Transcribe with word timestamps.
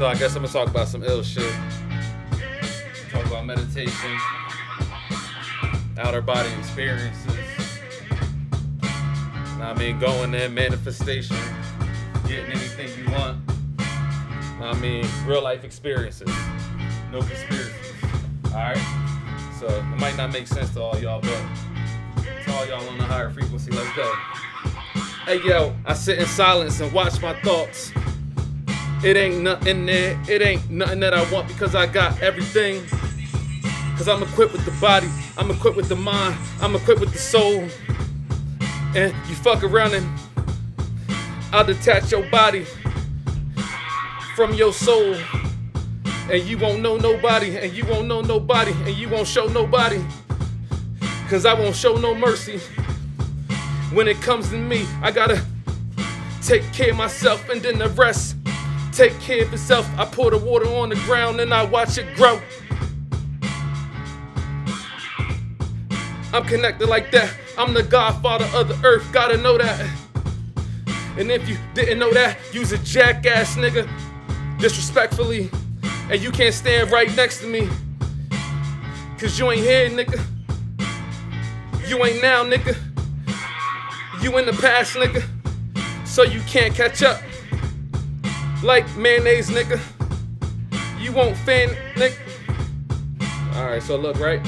So 0.00 0.06
I 0.06 0.14
guess 0.14 0.34
I'm 0.34 0.40
gonna 0.40 0.50
talk 0.50 0.70
about 0.70 0.88
some 0.88 1.04
ill 1.04 1.22
shit. 1.22 1.52
Talk 3.10 3.26
about 3.26 3.44
meditation, 3.44 4.16
outer 5.98 6.22
body 6.22 6.48
experiences. 6.58 7.36
I 9.60 9.74
mean, 9.78 9.98
going 9.98 10.32
in, 10.32 10.54
manifestation, 10.54 11.36
getting 12.26 12.46
anything 12.46 12.88
you 12.98 13.12
want. 13.12 13.40
I 14.62 14.72
mean, 14.80 15.06
real 15.26 15.42
life 15.42 15.64
experiences, 15.64 16.34
no 17.12 17.18
conspiracies. 17.18 17.92
All 18.46 18.52
right. 18.52 19.52
So 19.58 19.66
it 19.66 20.00
might 20.00 20.16
not 20.16 20.32
make 20.32 20.46
sense 20.46 20.70
to 20.70 20.80
all 20.80 20.98
y'all, 20.98 21.20
but 21.20 21.42
to 22.46 22.52
all 22.54 22.64
y'all 22.64 22.88
on 22.88 22.96
the 22.96 23.04
higher 23.04 23.28
frequency, 23.28 23.70
let's 23.70 23.94
go. 23.94 24.10
Hey 25.26 25.42
yo, 25.44 25.76
I 25.84 25.92
sit 25.92 26.18
in 26.18 26.24
silence 26.24 26.80
and 26.80 26.90
watch 26.90 27.20
my 27.20 27.38
thoughts. 27.42 27.92
It 29.02 29.16
ain't 29.16 29.42
nothing 29.42 29.86
there, 29.86 30.20
it 30.28 30.42
ain't 30.42 30.68
nothing 30.70 31.00
that 31.00 31.14
I 31.14 31.32
want 31.32 31.48
because 31.48 31.74
I 31.74 31.86
got 31.86 32.20
everything. 32.20 32.84
Cause 33.96 34.08
I'm 34.08 34.22
equipped 34.22 34.52
with 34.52 34.66
the 34.66 34.78
body, 34.80 35.08
I'm 35.38 35.50
equipped 35.50 35.78
with 35.78 35.88
the 35.88 35.96
mind, 35.96 36.36
I'm 36.60 36.76
equipped 36.76 37.00
with 37.00 37.10
the 37.12 37.18
soul. 37.18 37.66
And 38.94 39.14
you 39.26 39.34
fuck 39.36 39.64
around 39.64 39.94
and 39.94 40.06
I'll 41.50 41.64
detach 41.64 42.12
your 42.12 42.28
body 42.30 42.66
from 44.36 44.52
your 44.52 44.74
soul. 44.74 45.16
And 46.30 46.42
you 46.44 46.58
won't 46.58 46.82
know 46.82 46.98
nobody, 46.98 47.56
and 47.56 47.72
you 47.72 47.86
won't 47.86 48.06
know 48.06 48.20
nobody, 48.20 48.72
and 48.84 48.94
you 48.96 49.08
won't 49.08 49.26
show 49.26 49.46
nobody. 49.46 50.04
Cause 51.30 51.46
I 51.46 51.54
won't 51.54 51.74
show 51.74 51.96
no 51.96 52.14
mercy. 52.14 52.58
When 53.94 54.08
it 54.08 54.20
comes 54.20 54.50
to 54.50 54.58
me, 54.58 54.86
I 55.00 55.10
gotta 55.10 55.42
take 56.42 56.70
care 56.74 56.90
of 56.90 56.98
myself 56.98 57.48
and 57.48 57.62
then 57.62 57.78
the 57.78 57.88
rest 57.90 58.36
take 58.92 59.18
care 59.20 59.44
of 59.44 59.52
itself. 59.52 59.88
I 59.98 60.04
pour 60.04 60.30
the 60.30 60.38
water 60.38 60.66
on 60.66 60.88
the 60.88 60.96
ground 61.06 61.40
and 61.40 61.52
I 61.52 61.64
watch 61.64 61.98
it 61.98 62.14
grow. 62.16 62.40
I'm 66.32 66.44
connected 66.44 66.88
like 66.88 67.10
that. 67.10 67.32
I'm 67.58 67.74
the 67.74 67.82
godfather 67.82 68.48
of 68.54 68.68
the 68.68 68.80
earth, 68.86 69.10
gotta 69.12 69.36
know 69.36 69.58
that. 69.58 69.88
And 71.16 71.30
if 71.30 71.48
you 71.48 71.58
didn't 71.74 71.98
know 71.98 72.12
that, 72.12 72.38
you's 72.52 72.72
a 72.72 72.78
jackass 72.78 73.56
nigga. 73.56 73.88
Disrespectfully. 74.58 75.50
And 76.10 76.20
you 76.20 76.30
can't 76.30 76.54
stand 76.54 76.90
right 76.90 77.14
next 77.16 77.40
to 77.40 77.46
me. 77.46 77.68
Cause 79.18 79.38
you 79.38 79.50
ain't 79.50 79.62
here, 79.62 79.90
nigga. 79.90 80.24
You 81.86 82.04
ain't 82.04 82.22
now, 82.22 82.44
nigga. 82.44 82.76
You 84.22 84.38
in 84.38 84.46
the 84.46 84.52
past, 84.52 84.94
nigga. 84.94 85.24
So 86.06 86.22
you 86.22 86.40
can't 86.42 86.74
catch 86.74 87.02
up. 87.02 87.20
Like 88.62 88.86
mayonnaise, 88.96 89.50
nigga. 89.50 89.80
You 90.98 91.12
won't 91.12 91.36
fan, 91.38 91.70
nigga. 91.94 92.16
Alright, 93.56 93.82
so 93.82 93.96
look, 93.96 94.18
right? 94.20 94.46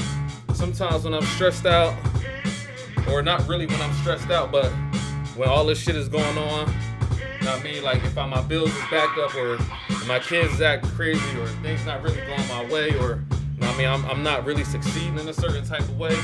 Sometimes 0.54 1.04
when 1.04 1.14
I'm 1.14 1.24
stressed 1.24 1.66
out, 1.66 1.94
or 3.10 3.22
not 3.22 3.46
really 3.48 3.66
when 3.66 3.80
I'm 3.80 3.92
stressed 3.94 4.30
out, 4.30 4.52
but 4.52 4.70
when 5.36 5.48
all 5.48 5.64
this 5.64 5.80
shit 5.80 5.96
is 5.96 6.08
going 6.08 6.38
on, 6.38 6.72
I 7.46 7.60
mean? 7.62 7.82
Like 7.82 8.04
if 8.04 8.14
my 8.14 8.40
bills 8.42 8.70
is 8.70 8.90
backed 8.90 9.18
up 9.18 9.34
or 9.34 9.58
my 10.06 10.18
kids 10.18 10.60
act 10.60 10.86
crazy 10.88 11.38
or 11.38 11.46
things 11.62 11.84
not 11.84 12.02
really 12.02 12.20
going 12.20 12.48
my 12.48 12.64
way 12.70 12.96
or 12.98 13.22
I 13.60 13.76
mean 13.76 13.88
I'm, 13.88 14.04
I'm 14.06 14.22
not 14.22 14.44
really 14.44 14.64
succeeding 14.64 15.18
in 15.18 15.28
a 15.28 15.32
certain 15.32 15.64
type 15.64 15.80
of 15.80 15.98
way. 15.98 16.16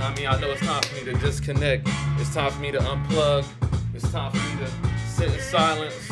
I 0.00 0.14
mean? 0.16 0.26
I 0.26 0.40
know 0.40 0.50
it's 0.50 0.60
time 0.60 0.82
for 0.82 0.94
me 0.94 1.12
to 1.12 1.18
disconnect. 1.18 1.88
It's 2.18 2.32
time 2.32 2.50
for 2.50 2.60
me 2.60 2.70
to 2.72 2.78
unplug. 2.78 3.44
It's 3.94 4.10
time 4.10 4.32
for 4.32 4.38
me 4.38 4.64
to 4.64 4.70
sit 5.08 5.32
in 5.32 5.40
silence. 5.40 6.10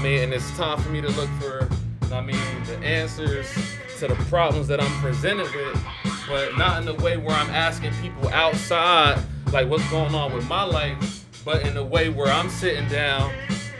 I 0.00 0.02
mean? 0.02 0.20
And 0.20 0.34
it's 0.34 0.50
time 0.56 0.80
for 0.80 0.90
me 0.90 1.00
to 1.00 1.08
look 1.08 1.28
for, 1.40 1.68
I 2.12 2.20
mean, 2.20 2.36
the 2.66 2.78
answers 2.78 3.52
to 3.98 4.08
the 4.08 4.14
problems 4.26 4.68
that 4.68 4.80
I'm 4.80 5.00
presented 5.00 5.52
with, 5.54 5.84
but 6.28 6.56
not 6.56 6.80
in 6.80 6.86
the 6.86 6.94
way 6.94 7.16
where 7.16 7.36
I'm 7.36 7.50
asking 7.50 7.92
people 8.00 8.28
outside 8.30 9.22
like 9.52 9.68
what's 9.68 9.88
going 9.90 10.14
on 10.14 10.32
with 10.32 10.48
my 10.48 10.64
life, 10.64 11.24
but 11.44 11.66
in 11.66 11.76
a 11.76 11.84
way 11.84 12.08
where 12.08 12.28
I'm 12.28 12.48
sitting 12.48 12.88
down 12.88 13.32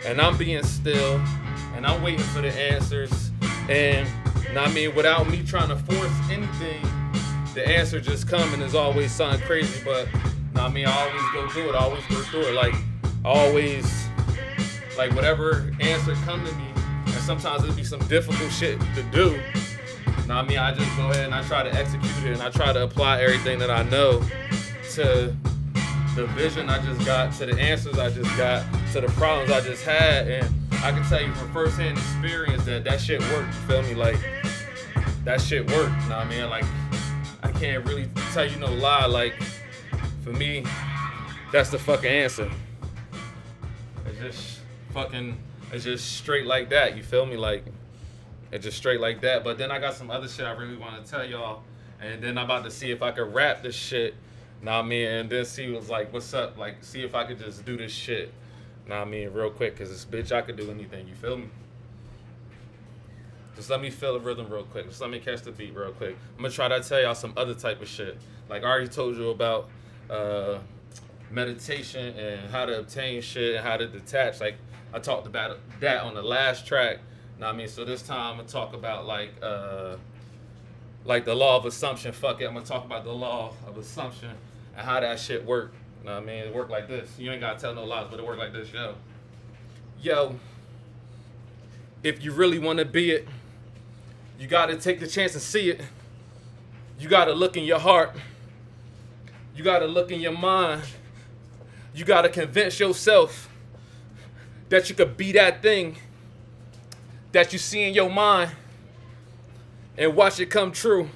and 0.05 0.21
I'm 0.21 0.37
being 0.37 0.63
still 0.63 1.21
and 1.75 1.87
I'm 1.87 2.03
waiting 2.03 2.25
for 2.27 2.41
the 2.43 2.53
answers. 2.53 3.31
And 3.69 4.07
what 4.49 4.59
I 4.59 4.73
mean, 4.73 4.95
without 4.95 5.29
me 5.29 5.43
trying 5.43 5.69
to 5.69 5.77
force 5.77 6.13
anything, 6.31 6.83
the 7.55 7.67
answer 7.67 8.01
just 8.01 8.29
coming 8.29 8.61
is 8.61 8.75
always 8.75 9.13
something 9.13 9.41
crazy. 9.47 9.83
But 9.85 10.09
I 10.57 10.69
mean, 10.69 10.87
I 10.87 10.93
always 10.93 11.23
go 11.33 11.49
through 11.49 11.71
it. 11.71 11.75
I 11.75 11.79
always 11.79 12.07
go 12.07 12.21
through 12.23 12.43
it. 12.43 12.55
Like 12.55 12.75
always, 13.25 14.07
like 14.97 15.13
whatever 15.15 15.71
answer 15.81 16.15
come 16.25 16.45
to 16.45 16.53
me, 16.55 16.67
and 17.07 17.15
sometimes 17.15 17.63
it'll 17.63 17.75
be 17.75 17.85
some 17.85 18.01
difficult 18.09 18.51
shit 18.51 18.79
to 18.95 19.03
do. 19.13 19.41
Now, 20.29 20.39
I 20.39 20.43
mean, 20.43 20.59
I 20.59 20.73
just 20.73 20.97
go 20.97 21.11
ahead 21.11 21.27
and 21.27 21.35
I 21.35 21.43
try 21.43 21.63
to 21.63 21.75
execute 21.75 22.25
it 22.25 22.33
and 22.33 22.43
I 22.43 22.51
try 22.51 22.73
to 22.73 22.85
apply 22.85 23.23
everything 23.23 23.59
that 23.59 23.71
I 23.71 23.83
know 23.85 24.23
to 24.93 25.35
the 26.15 26.27
vision 26.29 26.69
I 26.69 26.85
just 26.85 27.05
got, 27.07 27.33
to 27.35 27.47
the 27.47 27.59
answers 27.59 27.99
I 27.99 28.11
just 28.11 28.37
got, 28.37 28.65
to 28.93 29.01
the 29.01 29.09
problems 29.09 29.51
I 29.51 29.61
just 29.61 29.85
had, 29.85 30.29
and 30.29 30.55
I 30.85 30.91
can 30.93 31.03
tell 31.05 31.23
you 31.23 31.33
from 31.35 31.53
firsthand 31.53 31.97
experience 31.97 32.65
that 32.65 32.85
that 32.85 33.01
shit 33.01 33.21
worked. 33.33 33.55
Feel 33.55 33.83
me? 33.83 33.95
Like 33.95 34.19
that 35.25 35.41
shit 35.41 35.67
worked. 35.71 35.93
You 36.03 36.09
know 36.09 36.19
what 36.19 36.27
I 36.27 36.29
mean? 36.29 36.51
Like 36.51 36.65
I 37.43 37.51
can't 37.53 37.85
really 37.87 38.09
tell 38.33 38.45
you 38.45 38.57
no 38.57 38.73
lie. 38.73 39.07
Like 39.07 39.35
for 40.23 40.33
me, 40.33 40.65
that's 41.51 41.71
the 41.71 41.79
fucking 41.79 42.11
answer. 42.11 42.51
It's 44.07 44.19
just 44.19 44.61
fucking. 44.93 45.39
It's 45.73 45.85
just 45.85 46.19
straight 46.19 46.47
like 46.47 46.71
that. 46.71 46.97
You 46.97 47.03
feel 47.03 47.25
me? 47.25 47.37
Like 47.37 47.65
it's 48.51 48.65
just 48.65 48.77
straight 48.77 49.01
like 49.01 49.23
that. 49.23 49.43
But 49.43 49.59
then 49.59 49.71
I 49.71 49.79
got 49.79 49.95
some 49.95 50.11
other 50.11 50.29
shit 50.29 50.45
I 50.45 50.53
really 50.53 50.77
want 50.77 51.05
to 51.05 51.11
tell 51.11 51.25
y'all, 51.25 51.63
and 52.01 52.23
then 52.23 52.39
I'm 52.39 52.45
about 52.45 52.65
to 52.65 52.71
see 52.71 52.91
if 52.91 53.03
I 53.03 53.11
could 53.11 53.35
rap 53.35 53.63
this 53.63 53.75
shit. 53.75 54.15
What 54.61 54.73
I 54.73 54.83
mean? 54.83 55.07
And 55.09 55.31
then 55.31 55.45
see 55.45 55.69
was 55.71 55.91
like, 55.91 56.13
what's 56.13 56.33
up? 56.35 56.57
Like, 56.57 56.85
see 56.85 57.03
if 57.03 57.15
I 57.17 57.25
could 57.25 57.39
just 57.39 57.65
do 57.65 57.77
this 57.77 57.91
shit. 57.91 58.33
What 58.87 58.97
I 58.97 59.05
mean? 59.05 59.33
Real 59.33 59.51
quick, 59.51 59.77
cause 59.77 59.89
this 59.89 60.05
bitch, 60.05 60.31
I 60.31 60.43
could 60.43 60.57
do 60.57 60.71
anything. 60.71 61.09
You 61.09 61.15
feel 61.15 61.37
me? 61.37 61.49
Just 63.57 63.71
let 63.71 63.81
me 63.81 63.91
feel 63.91 64.15
the 64.15 64.21
rhythm 64.21 64.49
real 64.51 64.65
quick. 64.65 64.89
Just 64.89 65.01
let 65.01 65.11
me 65.11 65.19
catch 65.19 65.43
the 65.43 65.53
beat 65.53 65.75
real 65.75 65.93
quick. 65.93 66.17
I'm 66.37 66.43
gonna 66.43 66.51
try 66.51 66.69
to 66.69 66.81
tell 66.81 67.01
y'all 67.01 67.15
some 67.15 67.33
other 67.37 67.55
type 67.55 67.83
of 67.83 67.89
shit. 67.89 68.19
Like 68.49 68.63
I 68.63 68.67
already 68.67 68.89
told 68.89 69.17
you 69.17 69.31
about 69.31 69.69
uh, 70.09 70.59
meditation 71.31 72.17
and 72.17 72.51
how 72.51 72.65
to 72.65 72.79
obtain 72.79 73.21
shit 73.21 73.57
and 73.57 73.65
how 73.65 73.77
to 73.77 73.87
detach. 73.87 74.41
Like 74.41 74.57
I 74.93 74.99
talked 74.99 75.27
about 75.27 75.59
that 75.81 76.03
on 76.03 76.15
the 76.15 76.23
last 76.23 76.67
track. 76.67 76.99
Know 77.43 77.49
I 77.49 77.53
mean? 77.53 77.67
So 77.67 77.85
this 77.85 78.03
time 78.03 78.33
I'm 78.33 78.37
gonna 78.37 78.49
talk 78.49 78.73
about 78.73 79.05
like 79.05 79.31
uh, 79.43 79.97
like 81.05 81.25
the 81.25 81.35
law 81.35 81.57
of 81.57 81.67
assumption. 81.67 82.13
Fuck 82.13 82.41
it, 82.41 82.47
I'm 82.47 82.55
gonna 82.55 82.65
talk 82.65 82.85
about 82.85 83.03
the 83.03 83.13
law 83.13 83.53
of 83.67 83.77
assumption 83.79 84.31
and 84.77 84.87
how 84.87 85.01
that 85.01 85.19
shit 85.19 85.45
work. 85.45 85.73
You 86.01 86.07
know 86.07 86.15
what 86.15 86.23
I 86.23 86.27
mean? 86.27 86.37
It 86.45 86.55
work 86.55 86.71
like 86.71 86.87
this. 86.87 87.19
You 87.19 87.33
ain't 87.33 87.41
gotta 87.41 87.59
tell 87.59 87.75
no 87.75 87.85
lies, 87.85 88.07
but 88.11 88.21
it 88.21 88.27
work 88.27 88.39
like 88.39 88.53
this, 88.53 88.73
yo. 88.73 88.95
Yo, 90.01 90.37
if 92.05 92.23
you 92.23 92.33
really 92.33 92.61
wanna 92.61 92.85
be 92.85 93.11
it, 93.11 93.27
you 94.39 94.47
gotta 94.47 94.77
take 94.77 95.01
the 95.01 95.09
chance 95.09 95.35
and 95.35 95.43
see 95.43 95.71
it. 95.71 95.81
You 96.99 97.09
gotta 97.09 97.33
look 97.33 97.57
in 97.57 97.65
your 97.65 97.81
heart. 97.81 98.15
You 99.57 99.65
gotta 99.65 99.87
look 99.87 100.13
in 100.13 100.21
your 100.21 100.37
mind. 100.37 100.83
You 101.93 102.05
gotta 102.05 102.29
convince 102.29 102.79
yourself 102.79 103.49
that 104.73 104.89
you 104.89 104.95
could 104.95 105.19
be 105.19 105.33
that 105.33 105.61
thing 105.61 105.95
that 107.33 107.53
you 107.53 107.59
see 107.59 107.83
in 107.83 107.93
your 107.93 108.09
mind 108.09 108.51
and 109.99 110.17
watch 110.17 110.41
it 110.41 110.47
come 110.47 110.73
true. 110.73 111.11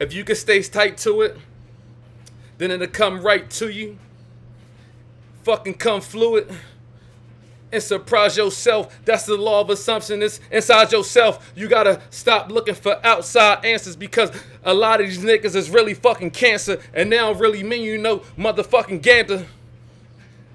If 0.00 0.14
you 0.14 0.24
can 0.24 0.34
stay 0.34 0.62
tight 0.62 0.96
to 0.98 1.20
it, 1.20 1.36
then 2.56 2.70
it'll 2.70 2.86
come 2.86 3.20
right 3.20 3.50
to 3.50 3.68
you. 3.68 3.98
Fucking 5.42 5.74
come 5.74 6.00
fluid 6.00 6.50
and 7.70 7.82
surprise 7.82 8.38
yourself. 8.38 8.98
That's 9.04 9.26
the 9.26 9.36
law 9.36 9.60
of 9.60 9.68
assumption. 9.68 10.22
It's 10.22 10.40
inside 10.50 10.90
yourself. 10.90 11.52
You 11.54 11.68
gotta 11.68 12.00
stop 12.08 12.50
looking 12.50 12.74
for 12.74 12.98
outside 13.04 13.62
answers 13.62 13.94
because 13.94 14.30
a 14.64 14.72
lot 14.72 15.02
of 15.02 15.06
these 15.06 15.18
niggas 15.18 15.54
is 15.54 15.68
really 15.68 15.92
fucking 15.92 16.30
cancer 16.30 16.80
and 16.94 17.12
they 17.12 17.18
don't 17.18 17.38
really 17.38 17.62
mean 17.62 17.82
you 17.82 17.98
know 17.98 18.20
motherfucking 18.38 19.02
gander. 19.02 19.44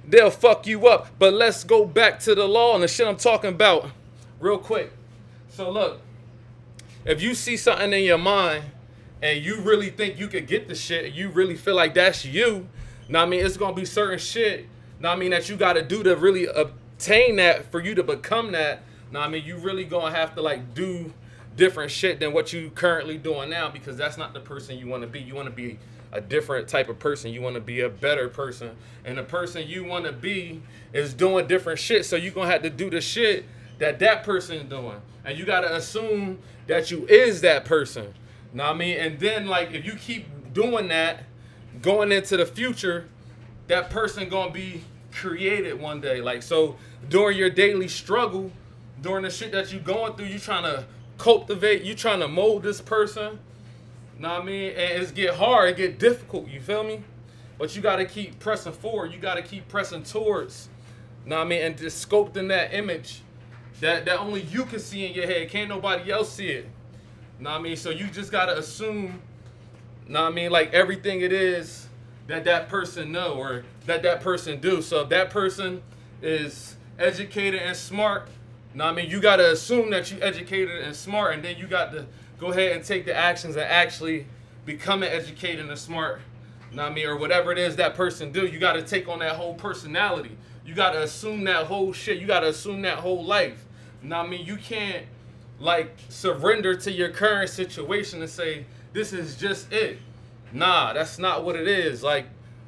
They'll 0.07 0.31
fuck 0.31 0.65
you 0.65 0.87
up. 0.87 1.07
But 1.19 1.33
let's 1.33 1.63
go 1.63 1.85
back 1.85 2.19
to 2.21 2.33
the 2.33 2.47
law 2.47 2.73
and 2.73 2.83
the 2.83 2.87
shit 2.87 3.07
I'm 3.07 3.17
talking 3.17 3.49
about 3.49 3.89
real 4.39 4.57
quick. 4.57 4.91
So 5.49 5.69
look, 5.69 5.99
if 7.05 7.21
you 7.21 7.35
see 7.35 7.57
something 7.57 7.91
in 7.91 8.03
your 8.03 8.17
mind 8.17 8.63
and 9.21 9.43
you 9.43 9.59
really 9.61 9.89
think 9.89 10.17
you 10.19 10.27
could 10.27 10.47
get 10.47 10.67
the 10.67 10.75
shit, 10.75 11.13
you 11.13 11.29
really 11.29 11.55
feel 11.55 11.75
like 11.75 11.93
that's 11.93 12.23
you, 12.23 12.67
now 13.09 13.23
I 13.23 13.25
mean 13.25 13.45
it's 13.45 13.57
gonna 13.57 13.75
be 13.75 13.85
certain 13.85 14.19
shit, 14.19 14.67
now 14.99 15.11
I 15.11 15.15
mean 15.15 15.31
that 15.31 15.49
you 15.49 15.57
gotta 15.57 15.81
do 15.81 16.03
to 16.03 16.15
really 16.15 16.45
obtain 16.45 17.37
that 17.37 17.71
for 17.71 17.81
you 17.81 17.95
to 17.95 18.03
become 18.03 18.51
that. 18.51 18.83
Now 19.11 19.21
I 19.21 19.27
mean 19.27 19.43
you 19.43 19.57
really 19.57 19.83
gonna 19.83 20.15
have 20.15 20.35
to 20.35 20.41
like 20.41 20.73
do 20.73 21.13
different 21.55 21.91
shit 21.91 22.19
than 22.19 22.33
what 22.33 22.53
you 22.53 22.69
currently 22.69 23.17
doing 23.17 23.49
now 23.49 23.69
because 23.69 23.97
that's 23.97 24.17
not 24.17 24.33
the 24.33 24.39
person 24.39 24.77
you 24.77 24.87
wanna 24.87 25.07
be. 25.07 25.19
You 25.19 25.33
wanna 25.33 25.49
be 25.49 25.79
a 26.11 26.21
different 26.21 26.67
type 26.67 26.89
of 26.89 26.99
person. 26.99 27.31
You 27.31 27.41
want 27.41 27.55
to 27.55 27.61
be 27.61 27.81
a 27.81 27.89
better 27.89 28.29
person. 28.29 28.71
And 29.05 29.17
the 29.17 29.23
person 29.23 29.67
you 29.67 29.83
want 29.83 30.05
to 30.05 30.11
be 30.11 30.61
is 30.93 31.13
doing 31.13 31.47
different 31.47 31.79
shit. 31.79 32.05
So 32.05 32.15
you're 32.15 32.33
going 32.33 32.47
to 32.47 32.53
have 32.53 32.63
to 32.63 32.69
do 32.69 32.89
the 32.89 33.01
shit 33.01 33.45
that 33.79 33.99
that 33.99 34.23
person 34.23 34.57
is 34.57 34.69
doing. 34.69 35.01
And 35.25 35.37
you 35.37 35.45
gotta 35.45 35.75
assume 35.75 36.39
that 36.67 36.89
you 36.91 37.05
is 37.07 37.41
that 37.41 37.65
person. 37.65 38.13
Know 38.53 38.63
what 38.63 38.75
I 38.75 38.77
mean? 38.77 38.97
And 38.97 39.19
then 39.19 39.47
like 39.47 39.71
if 39.73 39.85
you 39.85 39.93
keep 39.93 40.53
doing 40.53 40.87
that, 40.87 41.23
going 41.81 42.11
into 42.11 42.37
the 42.37 42.45
future, 42.45 43.07
that 43.67 43.89
person 43.89 44.29
gonna 44.29 44.51
be 44.51 44.83
created 45.11 45.79
one 45.79 46.01
day. 46.01 46.21
Like 46.21 46.43
so 46.43 46.77
during 47.09 47.37
your 47.37 47.49
daily 47.49 47.87
struggle, 47.87 48.51
during 49.01 49.23
the 49.23 49.29
shit 49.29 49.51
that 49.51 49.71
you 49.71 49.79
going 49.79 50.13
through, 50.13 50.27
you 50.27 50.39
trying 50.39 50.63
to 50.63 50.85
cultivate, 51.17 51.83
you 51.83 51.93
trying 51.93 52.19
to 52.21 52.27
mold 52.27 52.63
this 52.63 52.81
person. 52.81 53.39
Know 54.19 54.29
what 54.29 54.41
I 54.41 54.45
mean? 54.45 54.71
And 54.71 55.01
it's 55.01 55.11
get 55.11 55.35
hard, 55.35 55.69
it 55.69 55.77
get 55.77 55.99
difficult, 55.99 56.47
you 56.47 56.59
feel 56.59 56.83
me? 56.83 57.03
But 57.57 57.75
you 57.75 57.81
gotta 57.81 58.05
keep 58.05 58.39
pressing 58.39 58.73
forward, 58.73 59.13
you 59.13 59.19
gotta 59.19 59.41
keep 59.41 59.67
pressing 59.67 60.03
towards. 60.03 60.69
Know 61.25 61.37
what 61.37 61.45
I 61.45 61.49
mean? 61.49 61.61
And 61.61 61.77
just 61.77 62.07
sculpting 62.07 62.47
that 62.47 62.73
image 62.73 63.21
that 63.79 64.05
that 64.05 64.19
only 64.19 64.41
you 64.41 64.65
can 64.65 64.79
see 64.79 65.05
in 65.05 65.13
your 65.13 65.27
head. 65.27 65.49
Can't 65.49 65.69
nobody 65.69 66.11
else 66.11 66.33
see 66.33 66.47
it. 66.47 66.69
Know 67.39 67.51
what 67.51 67.59
I 67.59 67.61
mean? 67.61 67.75
So 67.75 67.91
you 67.91 68.07
just 68.07 68.31
gotta 68.31 68.57
assume, 68.57 69.21
know 70.07 70.23
what 70.23 70.31
I 70.31 70.35
mean, 70.35 70.51
like 70.51 70.73
everything 70.73 71.21
it 71.21 71.31
is 71.31 71.87
that 72.25 72.43
that 72.45 72.69
person 72.69 73.11
know 73.11 73.35
or 73.35 73.63
that 73.85 74.03
that 74.03 74.21
person 74.21 74.59
do. 74.59 74.81
So 74.81 75.01
if 75.01 75.09
that 75.09 75.29
person 75.29 75.83
is 76.21 76.75
educated 76.97 77.61
and 77.61 77.75
smart, 77.75 78.29
know 78.73 78.85
what 78.85 78.91
I 78.91 78.95
mean, 78.95 79.09
you 79.09 79.21
gotta 79.21 79.51
assume 79.51 79.91
that 79.91 80.11
you 80.11 80.17
educated 80.21 80.83
and 80.83 80.95
smart, 80.95 81.35
and 81.35 81.43
then 81.43 81.57
you 81.57 81.67
got 81.67 81.91
to 81.91 82.07
go 82.39 82.47
ahead 82.47 82.73
and 82.73 82.83
take 82.83 83.05
the 83.05 83.15
actions 83.15 83.55
and 83.55 83.65
actually 83.65 84.27
become 84.65 85.03
an 85.03 85.09
educated 85.09 85.59
and 85.59 85.71
a 85.71 85.77
smart. 85.77 86.21
Know 86.71 86.83
what 86.83 86.91
I 86.91 86.95
mean, 86.95 87.07
or 87.07 87.17
whatever 87.17 87.51
it 87.51 87.57
is 87.57 87.77
that 87.77 87.95
person 87.95 88.31
do, 88.31 88.45
you 88.45 88.59
gotta 88.59 88.81
take 88.81 89.07
on 89.07 89.19
that 89.19 89.35
whole 89.35 89.53
personality. 89.53 90.37
You 90.65 90.75
gotta 90.75 91.01
assume 91.01 91.45
that 91.45 91.65
whole 91.65 91.93
shit. 91.93 92.19
You 92.19 92.27
gotta 92.27 92.49
assume 92.49 92.81
that 92.81 92.99
whole 92.99 93.23
life. 93.23 93.65
You 94.03 94.09
Know 94.09 94.17
I 94.17 94.27
mean, 94.27 94.45
you 94.45 94.57
can't 94.57 95.05
like 95.59 95.95
surrender 96.09 96.75
to 96.75 96.91
your 96.91 97.09
current 97.09 97.49
situation 97.49 98.21
and 98.21 98.29
say 98.29 98.65
this 98.93 99.13
is 99.13 99.37
just 99.37 99.71
it. 99.71 99.99
Nah, 100.51 100.93
that's 100.93 101.17
not 101.17 101.43
what 101.43 101.55
it 101.55 101.67
is. 101.67 102.03
Like 102.03 102.25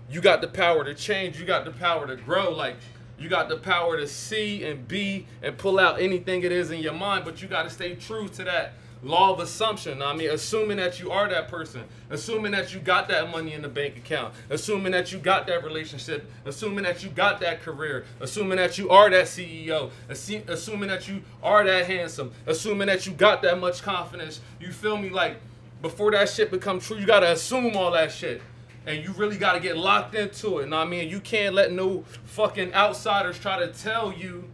you 0.09 0.21
got 0.21 0.41
the 0.41 0.47
power 0.47 0.83
to 0.83 0.93
change, 0.93 1.39
you 1.39 1.45
got 1.45 1.65
the 1.65 1.71
power 1.71 2.07
to 2.07 2.15
grow, 2.15 2.51
like 2.51 2.77
you 3.19 3.27
got 3.29 3.49
the 3.49 3.57
power 3.57 3.97
to 3.97 4.07
see 4.07 4.63
and 4.63 4.87
be 4.87 5.27
and 5.43 5.57
pull 5.57 5.77
out 5.77 5.99
anything 5.99 6.43
it 6.43 6.51
is 6.51 6.71
in 6.71 6.79
your 6.79 6.93
mind, 6.93 7.25
but 7.25 7.41
you 7.41 7.47
got 7.47 7.63
to 7.63 7.69
stay 7.69 7.95
true 7.95 8.29
to 8.29 8.43
that 8.45 8.73
law 9.01 9.31
of 9.31 9.39
assumption. 9.39 10.01
I 10.01 10.15
mean, 10.15 10.29
assuming 10.29 10.77
that 10.77 10.99
you 10.99 11.11
are 11.11 11.29
that 11.29 11.47
person, 11.47 11.83
assuming 12.09 12.51
that 12.51 12.73
you 12.73 12.79
got 12.79 13.07
that 13.09 13.29
money 13.31 13.53
in 13.53 13.61
the 13.61 13.69
bank 13.69 13.97
account, 13.97 14.33
assuming 14.49 14.91
that 14.91 15.11
you 15.11 15.19
got 15.19 15.47
that 15.47 15.63
relationship, 15.63 16.29
assuming 16.45 16.83
that 16.83 17.03
you 17.03 17.09
got 17.09 17.39
that 17.39 17.61
career, 17.61 18.05
assuming 18.19 18.57
that 18.57 18.77
you 18.77 18.89
are 18.89 19.09
that 19.09 19.25
CEO, 19.25 19.91
assuming 20.09 20.89
that 20.89 21.07
you 21.07 21.21
are 21.41 21.63
that 21.63 21.85
handsome, 21.85 22.31
assuming 22.45 22.87
that 22.87 23.05
you 23.05 23.13
got 23.13 23.41
that 23.41 23.59
much 23.59 23.81
confidence. 23.81 24.41
You 24.59 24.71
feel 24.71 24.97
me? 24.97 25.09
Like 25.09 25.37
before 25.81 26.11
that 26.11 26.29
shit 26.29 26.51
become 26.51 26.79
true, 26.79 26.97
you 26.97 27.05
gotta 27.05 27.31
assume 27.31 27.75
all 27.77 27.91
that 27.91 28.11
shit. 28.11 28.41
And 28.85 29.03
you 29.03 29.13
really 29.13 29.37
gotta 29.37 29.59
get 29.59 29.77
locked 29.77 30.15
into 30.15 30.59
it. 30.59 30.63
And 30.63 30.75
I 30.75 30.83
mean, 30.83 31.09
you 31.09 31.19
can't 31.19 31.53
let 31.55 31.71
no 31.71 32.03
fucking 32.25 32.73
outsiders 32.73 33.37
try 33.37 33.59
to 33.59 33.67
tell 33.67 34.11
you 34.11 34.45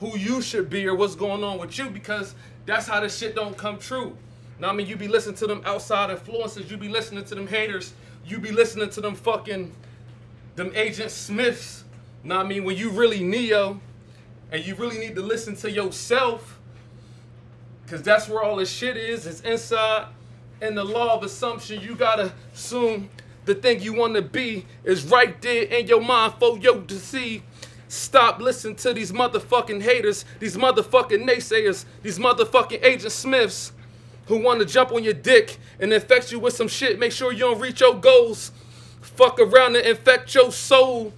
who 0.00 0.16
you 0.16 0.40
should 0.40 0.70
be 0.70 0.86
or 0.86 0.94
what's 0.94 1.14
going 1.14 1.44
on 1.44 1.58
with 1.58 1.78
you 1.78 1.90
because 1.90 2.34
that's 2.66 2.86
how 2.86 3.00
this 3.00 3.16
shit 3.16 3.34
don't 3.34 3.56
come 3.56 3.78
true. 3.78 4.16
Now 4.58 4.70
I 4.70 4.72
mean 4.72 4.86
you 4.86 4.96
be 4.96 5.08
listening 5.08 5.36
to 5.36 5.46
them 5.46 5.62
outside 5.64 6.10
influences, 6.10 6.70
you 6.70 6.76
be 6.76 6.88
listening 6.88 7.24
to 7.24 7.34
them 7.34 7.46
haters, 7.46 7.94
you 8.26 8.38
be 8.38 8.52
listening 8.52 8.90
to 8.90 9.00
them 9.00 9.14
fucking 9.14 9.72
them 10.56 10.72
agent 10.74 11.10
Smiths. 11.10 11.84
Now 12.22 12.40
I 12.40 12.44
mean 12.44 12.64
when 12.64 12.76
you 12.76 12.90
really 12.90 13.22
Neo 13.22 13.80
and 14.52 14.66
you 14.66 14.74
really 14.74 14.98
need 14.98 15.14
to 15.14 15.22
listen 15.22 15.56
to 15.56 15.70
yourself, 15.70 16.58
cause 17.86 18.02
that's 18.02 18.28
where 18.28 18.42
all 18.42 18.56
this 18.56 18.70
shit 18.70 18.96
is, 18.96 19.26
it's 19.26 19.40
inside. 19.40 20.08
And 20.60 20.76
the 20.76 20.84
law 20.84 21.16
of 21.16 21.22
assumption, 21.22 21.80
you 21.80 21.94
gotta 21.94 22.32
assume 22.52 23.08
the 23.46 23.54
thing 23.54 23.80
you 23.80 23.94
wanna 23.94 24.20
be 24.20 24.66
is 24.84 25.06
right 25.06 25.40
there 25.40 25.62
in 25.62 25.86
your 25.86 26.02
mind 26.02 26.34
for 26.38 26.58
you 26.58 26.84
to 26.86 26.98
see. 26.98 27.42
Stop 27.90 28.40
listening 28.40 28.76
to 28.76 28.94
these 28.94 29.10
motherfucking 29.10 29.82
haters, 29.82 30.24
these 30.38 30.56
motherfucking 30.56 31.28
naysayers, 31.28 31.84
these 32.04 32.20
motherfucking 32.20 32.84
Agent 32.84 33.10
Smiths 33.10 33.72
who 34.26 34.38
want 34.40 34.60
to 34.60 34.64
jump 34.64 34.92
on 34.92 35.02
your 35.02 35.12
dick 35.12 35.58
and 35.80 35.92
infect 35.92 36.30
you 36.30 36.38
with 36.38 36.54
some 36.54 36.68
shit. 36.68 37.00
Make 37.00 37.10
sure 37.10 37.32
you 37.32 37.40
don't 37.40 37.58
reach 37.58 37.80
your 37.80 37.96
goals. 37.96 38.52
Fuck 39.00 39.40
around 39.40 39.74
and 39.74 39.84
infect 39.84 40.32
your 40.36 40.52
soul. 40.52 41.12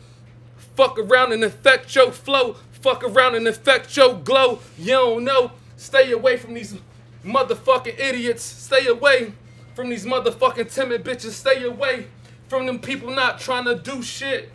Fuck 0.75 0.99
around 0.99 1.33
and 1.33 1.45
infect 1.45 1.95
your 1.95 2.11
flow. 2.11 2.57
Fuck 2.71 3.05
around 3.05 3.35
and 3.35 3.47
infect 3.47 3.95
your 3.95 4.15
glow. 4.15 4.61
You 4.79 4.93
don't 4.93 5.25
know. 5.25 5.53
Stay 5.77 6.11
away 6.11 6.39
from 6.39 6.55
these 6.55 6.75
motherfucking 7.23 8.01
idiots. 8.01 8.43
Stay 8.43 8.87
away 8.87 9.35
from 9.75 9.91
these 9.91 10.07
motherfucking 10.07 10.73
timid 10.73 11.05
bitches. 11.05 11.33
Stay 11.33 11.65
away 11.65 12.07
from 12.49 12.65
them 12.65 12.79
people 12.79 13.11
not 13.11 13.39
trying 13.39 13.67
to 13.67 13.75
do 13.75 14.03
shit. 14.03 14.51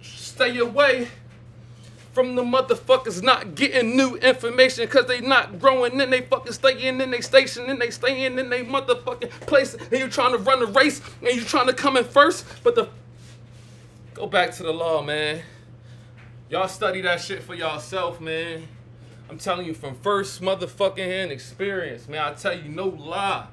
Stay 0.00 0.58
away 0.58 1.08
from 2.16 2.34
the 2.34 2.42
motherfuckers 2.42 3.22
not 3.22 3.54
getting 3.54 3.94
new 3.94 4.16
information 4.16 4.86
because 4.86 5.04
they 5.04 5.20
not 5.20 5.60
growing 5.60 5.98
then 5.98 6.08
they 6.08 6.22
fucking 6.22 6.50
staying 6.50 6.98
in 6.98 7.10
they 7.10 7.20
station 7.20 7.68
and 7.68 7.78
they 7.78 7.90
staying 7.90 8.38
in 8.38 8.48
they 8.48 8.64
motherfucking 8.64 9.28
place. 9.42 9.74
And 9.74 9.92
you're 9.92 10.08
trying 10.08 10.32
to 10.32 10.38
run 10.38 10.62
a 10.62 10.64
race 10.64 11.02
and 11.20 11.36
you're 11.36 11.44
trying 11.44 11.66
to 11.66 11.74
come 11.74 11.98
in 11.98 12.04
first 12.04 12.46
but 12.64 12.74
the 12.74 12.88
go 14.14 14.26
back 14.26 14.52
to 14.52 14.62
the 14.62 14.72
law 14.72 15.02
man. 15.02 15.42
Y'all 16.48 16.68
study 16.68 17.02
that 17.02 17.20
shit 17.20 17.42
for 17.42 17.54
yourself 17.54 18.18
man. 18.18 18.66
I'm 19.28 19.36
telling 19.36 19.66
you 19.66 19.74
from 19.74 19.94
first 19.96 20.40
motherfucking 20.40 20.96
hand 20.96 21.30
experience 21.30 22.08
man 22.08 22.22
i 22.22 22.32
tell 22.32 22.58
you 22.58 22.70
no 22.70 22.86
lie. 22.86 23.46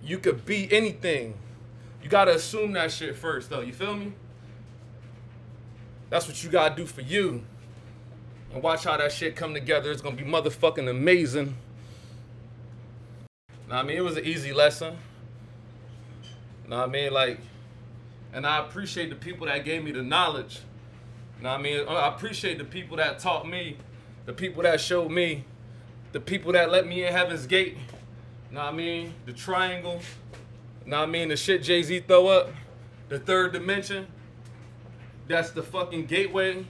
You 0.00 0.18
could 0.20 0.46
be 0.46 0.72
anything. 0.72 1.34
You 2.00 2.08
gotta 2.08 2.36
assume 2.36 2.74
that 2.74 2.92
shit 2.92 3.16
first 3.16 3.50
though. 3.50 3.62
You 3.62 3.72
feel 3.72 3.96
me 3.96 4.12
that's 6.10 6.26
what 6.26 6.42
you 6.42 6.50
gotta 6.50 6.74
do 6.74 6.86
for 6.86 7.00
you. 7.00 7.44
And 8.52 8.62
watch 8.62 8.84
how 8.84 8.96
that 8.96 9.12
shit 9.12 9.36
come 9.36 9.54
together. 9.54 9.90
It's 9.90 10.00
gonna 10.00 10.16
be 10.16 10.24
motherfucking 10.24 10.88
amazing. 10.88 11.56
Now 13.68 13.80
I 13.80 13.82
mean 13.82 13.96
it 13.96 14.04
was 14.04 14.16
an 14.16 14.24
easy 14.24 14.52
lesson. 14.52 14.96
Know 16.68 16.82
I 16.82 16.86
mean? 16.86 17.12
Like, 17.12 17.38
and 18.32 18.46
I 18.46 18.58
appreciate 18.58 19.10
the 19.10 19.16
people 19.16 19.46
that 19.46 19.64
gave 19.64 19.84
me 19.84 19.92
the 19.92 20.02
knowledge. 20.02 20.60
Know 21.40 21.50
I 21.50 21.58
mean? 21.58 21.86
I 21.88 22.08
appreciate 22.08 22.58
the 22.58 22.64
people 22.64 22.96
that 22.96 23.18
taught 23.18 23.48
me, 23.48 23.76
the 24.24 24.32
people 24.32 24.62
that 24.62 24.80
showed 24.80 25.10
me, 25.10 25.44
the 26.12 26.20
people 26.20 26.52
that 26.52 26.70
let 26.70 26.86
me 26.86 27.04
in 27.04 27.12
Heaven's 27.12 27.46
Gate. 27.46 27.76
Know 28.50 28.60
I 28.60 28.72
mean? 28.72 29.14
The 29.26 29.32
triangle. 29.32 30.00
Know 30.84 31.02
I 31.02 31.06
mean? 31.06 31.28
The 31.28 31.36
shit 31.36 31.62
Jay-Z 31.62 32.00
throw 32.00 32.28
up. 32.28 32.50
The 33.08 33.18
third 33.18 33.52
dimension 33.52 34.06
that's 35.28 35.50
the 35.50 35.62
fucking 35.62 36.06
gateway 36.06 36.64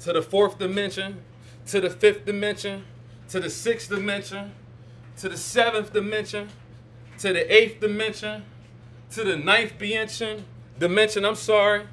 to 0.00 0.12
the 0.12 0.22
fourth 0.22 0.58
dimension, 0.58 1.22
to 1.66 1.80
the 1.80 1.90
fifth 1.90 2.24
dimension, 2.24 2.84
to 3.28 3.40
the 3.40 3.48
sixth 3.50 3.88
dimension, 3.88 4.52
to 5.18 5.28
the 5.28 5.36
seventh 5.36 5.92
dimension, 5.92 6.48
to 7.18 7.32
the 7.32 7.52
eighth 7.54 7.80
dimension, 7.80 8.44
to 9.10 9.22
the 9.22 9.36
ninth 9.36 9.78
dimension, 9.78 10.44
dimension, 10.78 11.24
I'm 11.24 11.36
sorry, 11.36 11.86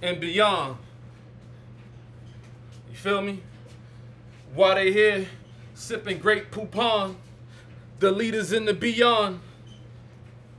and 0.00 0.20
beyond. 0.20 0.78
You 2.90 2.96
feel 2.96 3.22
me? 3.22 3.42
While 4.54 4.76
they 4.76 4.92
here 4.92 5.26
sipping 5.74 6.18
Grey 6.18 6.42
Poupon, 6.42 7.16
the 7.98 8.10
leaders 8.10 8.52
in 8.52 8.64
the 8.64 8.74
beyond, 8.74 9.40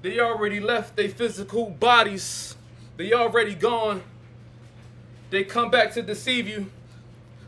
they 0.02 0.20
already 0.20 0.60
left 0.60 0.98
their 0.98 1.10
physical 1.10 1.70
bodies. 1.70 2.56
They 2.98 3.14
already 3.14 3.56
gone 3.56 4.04
they 5.34 5.44
come 5.44 5.72
back 5.72 5.92
to 5.94 6.04
deceive 6.04 6.48
you 6.48 6.70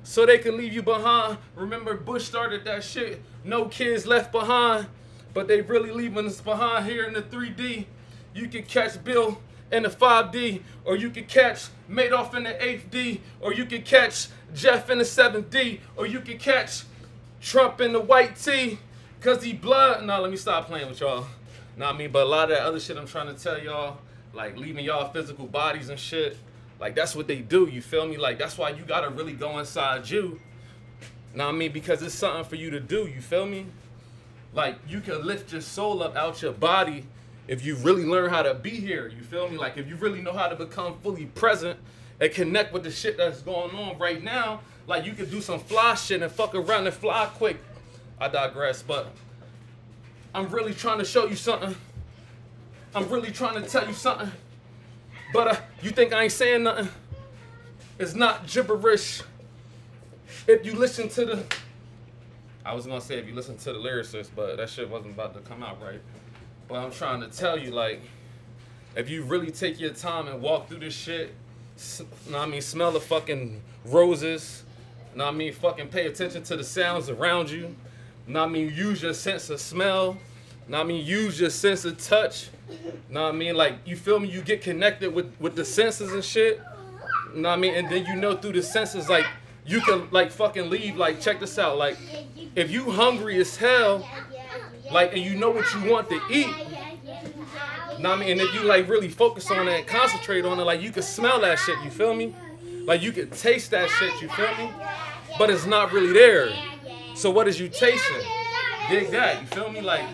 so 0.01 0.25
they 0.25 0.39
can 0.39 0.57
leave 0.57 0.73
you 0.73 0.81
behind. 0.81 1.37
Remember, 1.55 1.93
Bush 1.93 2.23
started 2.23 2.65
that 2.65 2.83
shit. 2.83 3.21
No 3.43 3.65
kids 3.65 4.07
left 4.07 4.31
behind, 4.31 4.87
but 5.35 5.47
they 5.47 5.61
really 5.61 5.91
leaving 5.91 6.25
us 6.25 6.41
behind 6.41 6.87
here 6.87 7.03
in 7.03 7.13
the 7.13 7.21
3D. 7.21 7.85
You 8.33 8.47
can 8.47 8.63
catch 8.63 9.03
Bill 9.03 9.39
in 9.71 9.83
the 9.83 9.89
5D, 9.89 10.61
or 10.83 10.95
you 10.95 11.11
can 11.11 11.25
catch 11.25 11.67
Madoff 11.87 12.33
in 12.33 12.43
the 12.43 12.53
8D, 12.53 13.19
or 13.39 13.53
you 13.53 13.65
can 13.65 13.83
catch 13.83 14.29
Jeff 14.55 14.89
in 14.89 14.97
the 14.97 15.03
7D, 15.03 15.79
or 15.95 16.07
you 16.07 16.21
can 16.21 16.39
catch 16.39 16.85
Trump 17.39 17.81
in 17.81 17.93
the 17.93 17.99
white 17.99 18.35
tee, 18.35 18.79
cause 19.21 19.43
he 19.43 19.53
blood. 19.53 20.03
No, 20.03 20.21
let 20.21 20.31
me 20.31 20.37
stop 20.37 20.65
playing 20.65 20.89
with 20.89 21.01
y'all. 21.01 21.27
Not 21.77 21.97
me, 21.97 22.07
but 22.07 22.23
a 22.23 22.29
lot 22.29 22.51
of 22.51 22.57
that 22.57 22.65
other 22.65 22.79
shit 22.79 22.97
I'm 22.97 23.05
trying 23.05 23.27
to 23.27 23.39
tell 23.39 23.59
y'all, 23.59 23.99
like 24.33 24.57
leaving 24.57 24.83
y'all 24.85 25.11
physical 25.11 25.45
bodies 25.45 25.89
and 25.89 25.99
shit. 25.99 26.37
Like 26.79 26.95
that's 26.95 27.15
what 27.15 27.27
they 27.27 27.39
do. 27.39 27.67
You 27.67 27.81
feel 27.81 28.07
me? 28.07 28.17
Like 28.17 28.37
that's 28.37 28.57
why 28.57 28.69
you 28.69 28.83
gotta 28.83 29.09
really 29.09 29.33
go 29.33 29.59
inside 29.59 30.09
you. 30.09 30.39
What 31.33 31.45
I 31.45 31.51
mean? 31.51 31.71
Because 31.71 32.01
it's 32.01 32.15
something 32.15 32.45
for 32.45 32.55
you 32.55 32.69
to 32.71 32.79
do. 32.79 33.07
You 33.07 33.21
feel 33.21 33.45
me? 33.45 33.65
Like 34.53 34.77
you 34.87 35.01
can 35.01 35.25
lift 35.25 35.51
your 35.51 35.61
soul 35.61 36.01
up 36.01 36.15
out 36.15 36.41
your 36.41 36.53
body 36.53 37.05
if 37.47 37.65
you 37.65 37.75
really 37.75 38.05
learn 38.05 38.29
how 38.29 38.41
to 38.41 38.53
be 38.53 38.69
here. 38.69 39.07
You 39.07 39.21
feel 39.21 39.49
me? 39.49 39.57
Like 39.57 39.77
if 39.77 39.87
you 39.87 39.95
really 39.95 40.21
know 40.21 40.33
how 40.33 40.47
to 40.47 40.55
become 40.55 40.97
fully 41.03 41.25
present 41.25 41.79
and 42.19 42.31
connect 42.31 42.73
with 42.73 42.83
the 42.83 42.91
shit 42.91 43.17
that's 43.17 43.41
going 43.41 43.75
on 43.75 43.97
right 43.97 44.23
now. 44.23 44.61
Like 44.87 45.05
you 45.05 45.13
could 45.13 45.31
do 45.31 45.41
some 45.41 45.59
fly 45.59 45.95
shit 45.95 46.21
and 46.21 46.31
fuck 46.31 46.55
around 46.55 46.87
and 46.87 46.95
fly 46.95 47.25
quick. 47.35 47.57
I 48.19 48.27
digress, 48.27 48.81
but 48.81 49.07
I'm 50.33 50.47
really 50.49 50.73
trying 50.73 50.99
to 50.99 51.05
show 51.05 51.25
you 51.25 51.35
something. 51.35 51.75
I'm 52.93 53.09
really 53.09 53.31
trying 53.31 53.61
to 53.61 53.69
tell 53.69 53.85
you 53.85 53.93
something. 53.93 54.31
But 55.35 55.47
uh, 55.49 55.57
you 55.81 55.91
think 55.91 56.13
I 56.13 56.23
ain't 56.23 56.31
saying 56.31 56.63
nothing? 56.63 56.87
It's 57.99 58.15
not 58.15 58.47
gibberish. 58.47 59.21
If 60.47 60.65
you 60.65 60.75
listen 60.75 61.09
to 61.09 61.25
the, 61.25 61.43
I 62.63 62.73
was 62.73 62.85
gonna 62.85 63.01
say 63.01 63.17
if 63.17 63.27
you 63.27 63.35
listen 63.35 63.57
to 63.57 63.73
the 63.73 63.79
lyricist, 63.79 64.29
but 64.33 64.55
that 64.55 64.69
shit 64.69 64.89
wasn't 64.89 65.13
about 65.13 65.33
to 65.33 65.41
come 65.41 65.61
out 65.61 65.81
right. 65.81 65.99
But 66.69 66.75
I'm 66.75 66.91
trying 66.91 67.19
to 67.19 67.27
tell 67.27 67.59
you, 67.59 67.71
like, 67.71 68.01
if 68.95 69.09
you 69.09 69.23
really 69.23 69.51
take 69.51 69.77
your 69.77 69.91
time 69.91 70.29
and 70.29 70.41
walk 70.41 70.69
through 70.69 70.79
this 70.79 70.93
shit, 70.93 71.33
know 72.29 72.39
I 72.39 72.45
mean, 72.45 72.61
smell 72.61 72.93
the 72.93 73.01
fucking 73.01 73.61
roses, 73.83 74.63
know 75.15 75.27
I 75.27 75.31
mean, 75.31 75.51
fucking 75.51 75.89
pay 75.89 76.07
attention 76.07 76.43
to 76.43 76.55
the 76.55 76.63
sounds 76.63 77.09
around 77.09 77.49
you, 77.49 77.75
know 78.25 78.45
I 78.45 78.47
mean, 78.47 78.73
use 78.73 79.03
your 79.03 79.13
sense 79.13 79.49
of 79.49 79.59
smell, 79.59 80.15
know 80.69 80.79
I 80.79 80.83
mean, 80.83 81.05
use 81.05 81.41
your 81.41 81.49
sense 81.49 81.83
of 81.83 81.97
touch, 81.97 82.51
know 83.09 83.23
what 83.23 83.33
I 83.33 83.37
mean, 83.37 83.55
like, 83.55 83.75
you 83.85 83.95
feel 83.95 84.19
me, 84.19 84.29
you 84.29 84.41
get 84.41 84.61
connected 84.61 85.13
with, 85.13 85.33
with 85.39 85.55
the 85.55 85.65
senses 85.65 86.11
and 86.13 86.23
shit, 86.23 86.61
You 87.33 87.41
know 87.41 87.49
what 87.49 87.57
I 87.57 87.61
mean, 87.61 87.75
and 87.75 87.89
then 87.89 88.05
you 88.05 88.15
know 88.15 88.35
through 88.35 88.53
the 88.53 88.63
senses, 88.63 89.09
like, 89.09 89.25
you 89.65 89.81
can, 89.81 90.07
like, 90.11 90.31
fucking 90.31 90.69
leave, 90.69 90.95
like, 90.95 91.19
check 91.21 91.39
this 91.39 91.57
out, 91.57 91.77
like, 91.77 91.97
if 92.55 92.71
you 92.71 92.91
hungry 92.91 93.39
as 93.39 93.55
hell, 93.55 94.07
like, 94.91 95.13
and 95.13 95.21
you 95.21 95.35
know 95.35 95.51
what 95.51 95.71
you 95.73 95.91
want 95.91 96.09
to 96.09 96.21
eat, 96.31 96.53
know 98.05 98.11
what 98.11 98.19
I 98.19 98.21
mean? 98.21 98.31
And 98.33 98.41
if 98.41 98.53
you 98.53 98.61
like 98.61 98.87
really 98.87 99.09
focus 99.09 99.49
on 99.49 99.67
it 99.67 99.79
and 99.79 99.87
concentrate 99.87 100.45
on 100.45 100.59
it, 100.59 100.63
like 100.63 100.81
you 100.81 100.91
can 100.91 101.03
smell 101.03 101.41
that 101.41 101.57
shit, 101.59 101.77
you 101.83 101.89
feel 101.89 102.13
me? 102.13 102.35
Like 102.85 103.01
you 103.01 103.11
can 103.11 103.29
taste 103.31 103.71
that 103.71 103.89
shit, 103.89 104.21
you 104.21 104.29
feel 104.29 104.55
me? 104.57 104.71
But 105.39 105.49
it's 105.49 105.65
not 105.65 105.91
really 105.91 106.13
there. 106.13 106.53
So 107.15 107.31
what 107.31 107.47
is 107.47 107.59
you 107.59 107.67
tasting? 107.67 108.21
Dig 108.89 109.09
that, 109.09 109.41
you 109.41 109.47
feel 109.47 109.71
me? 109.71 109.81
Like 109.81 110.05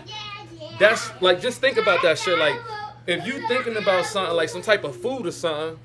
that's 0.78 1.10
like 1.20 1.40
just 1.40 1.60
think 1.60 1.76
about 1.76 2.02
that 2.02 2.18
shit. 2.18 2.38
Like 2.38 2.56
if 3.06 3.26
you 3.26 3.46
thinking 3.48 3.76
about 3.76 4.06
something 4.06 4.34
like 4.34 4.48
some 4.48 4.62
type 4.62 4.84
of 4.84 4.96
food 4.96 5.26
or 5.26 5.32
something, 5.32 5.78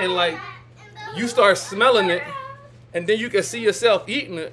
and 0.00 0.14
like 0.14 0.38
you 1.14 1.28
start 1.28 1.58
smelling 1.58 2.10
it, 2.10 2.22
and 2.94 3.06
then 3.06 3.18
you 3.18 3.28
can 3.28 3.42
see 3.42 3.60
yourself 3.60 4.08
eating 4.08 4.38
it, 4.38 4.52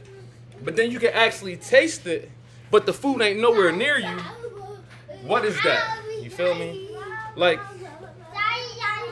but 0.63 0.75
then 0.75 0.91
you 0.91 0.99
can 0.99 1.13
actually 1.13 1.57
taste 1.57 2.07
it, 2.07 2.29
but 2.71 2.85
the 2.85 2.93
food 2.93 3.21
ain't 3.21 3.39
nowhere 3.39 3.71
near 3.71 3.97
you. 3.97 4.19
What 5.25 5.45
is 5.45 5.55
that? 5.63 5.99
You 6.21 6.29
feel 6.29 6.55
me? 6.55 6.89
Like 7.35 7.59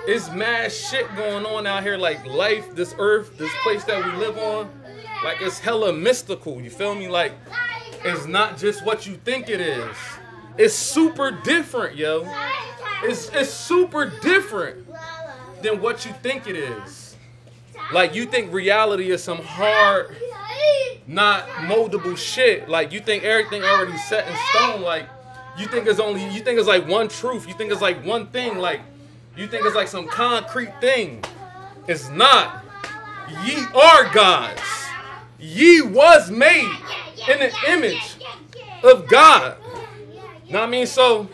it's 0.08 0.32
mad 0.32 0.72
shit 0.72 1.14
going 1.16 1.46
on 1.46 1.68
out 1.68 1.84
here. 1.84 1.98
Like 1.98 2.26
life, 2.26 2.76
this 2.76 2.96
earth, 2.98 3.38
this 3.38 3.52
place 3.64 3.84
that 3.86 4.04
we 4.04 4.12
live 4.20 4.38
on, 4.38 4.70
like 5.24 5.42
it's 5.42 5.60
hella 5.60 5.94
mystical. 5.94 6.60
You 6.60 6.70
feel 6.70 6.96
me? 6.96 7.08
Like 7.08 7.34
it's 8.04 8.26
not 8.26 8.58
just 8.58 8.84
what 8.86 9.06
you 9.06 9.16
think 9.16 9.50
it 9.50 9.62
is. 9.62 9.96
It's 10.58 10.74
super 10.74 11.32
different, 11.32 11.96
yo. 11.96 12.28
It's 13.04 13.30
it's 13.30 13.52
super 13.52 14.06
different 14.06 14.88
than 15.62 15.82
what 15.82 16.06
you 16.06 16.12
think 16.22 16.48
it 16.48 16.56
is. 16.56 17.16
Like 17.94 18.16
you 18.16 18.26
think 18.26 18.54
reality 18.54 19.12
is 19.12 19.24
some 19.24 19.40
hard, 19.40 20.16
not 21.08 21.46
moldable 21.68 22.18
shit. 22.18 22.70
Like 22.70 22.92
you 22.92 23.00
think 23.00 23.24
everything 23.24 23.64
already 23.64 23.98
set 23.98 24.28
in 24.28 24.36
stone. 24.54 24.82
Like 24.82 25.08
you 25.58 25.68
think 25.68 25.88
it's 25.88 26.00
only 26.00 26.24
you 26.34 26.42
think 26.42 26.60
it's 26.60 26.68
like 26.68 26.88
one 26.88 27.08
truth. 27.08 27.48
You 27.48 27.54
think 27.54 27.72
it's 27.72 27.82
like 27.82 28.04
one 28.06 28.28
thing. 28.28 28.58
Like 28.58 28.82
you 29.36 29.48
think 29.48 29.66
it's 29.66 29.76
like 29.76 29.88
some 29.88 30.08
concrete 30.08 30.80
thing. 30.80 31.24
It's 31.88 32.10
not. 32.10 32.64
Ye 33.46 33.58
are 33.74 34.14
gods. 34.14 34.62
Ye 35.40 35.82
was 35.82 36.30
made 36.30 36.72
in 37.28 37.40
the 37.40 37.52
image 37.68 38.16
of 38.84 39.08
God. 39.08 39.58
What 40.52 40.64
I 40.64 40.68
mean? 40.68 40.86
So 40.86 41.30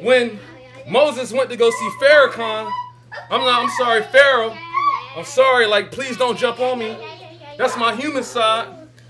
when 0.00 0.38
Moses 0.86 1.32
went 1.32 1.48
to 1.50 1.56
go 1.56 1.70
see 1.70 1.90
Farrakhan, 2.00 2.70
I'm 3.30 3.40
not, 3.40 3.62
I'm 3.62 3.70
sorry, 3.70 4.02
Pharaoh. 4.02 4.54
I'm 5.16 5.24
sorry, 5.24 5.66
like 5.66 5.90
please 5.90 6.18
don't 6.18 6.36
jump 6.36 6.60
on 6.60 6.78
me. 6.78 6.96
That's 7.56 7.76
my 7.78 7.94
human 7.96 8.22
side. 8.22 8.68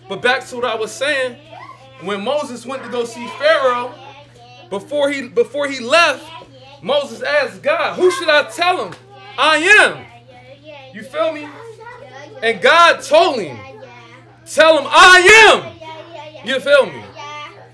But 0.08 0.22
back 0.22 0.46
to 0.46 0.56
what 0.56 0.64
I 0.64 0.76
was 0.76 0.92
saying, 0.92 1.36
when 2.02 2.22
Moses 2.22 2.64
went 2.64 2.84
to 2.84 2.88
go 2.88 3.04
see 3.04 3.26
Pharaoh, 3.38 3.92
before 4.70 5.10
he 5.10 5.28
before 5.28 5.66
he 5.66 5.80
left, 5.80 6.24
Moses 6.80 7.20
asked 7.22 7.62
God, 7.62 7.96
"Who 7.96 8.12
should 8.12 8.28
I 8.28 8.44
tell 8.44 8.84
him? 8.84 8.94
I 9.36 9.56
am." 9.56 10.04
You 10.94 11.02
feel 11.02 11.32
me? 11.32 11.48
And 12.42 12.60
God 12.60 13.02
told 13.02 13.40
him, 13.40 13.58
"Tell 14.46 14.78
him 14.78 14.86
I 14.88 15.18
am." 15.50 16.46
You 16.46 16.60
feel 16.60 16.86
me? 16.86 17.02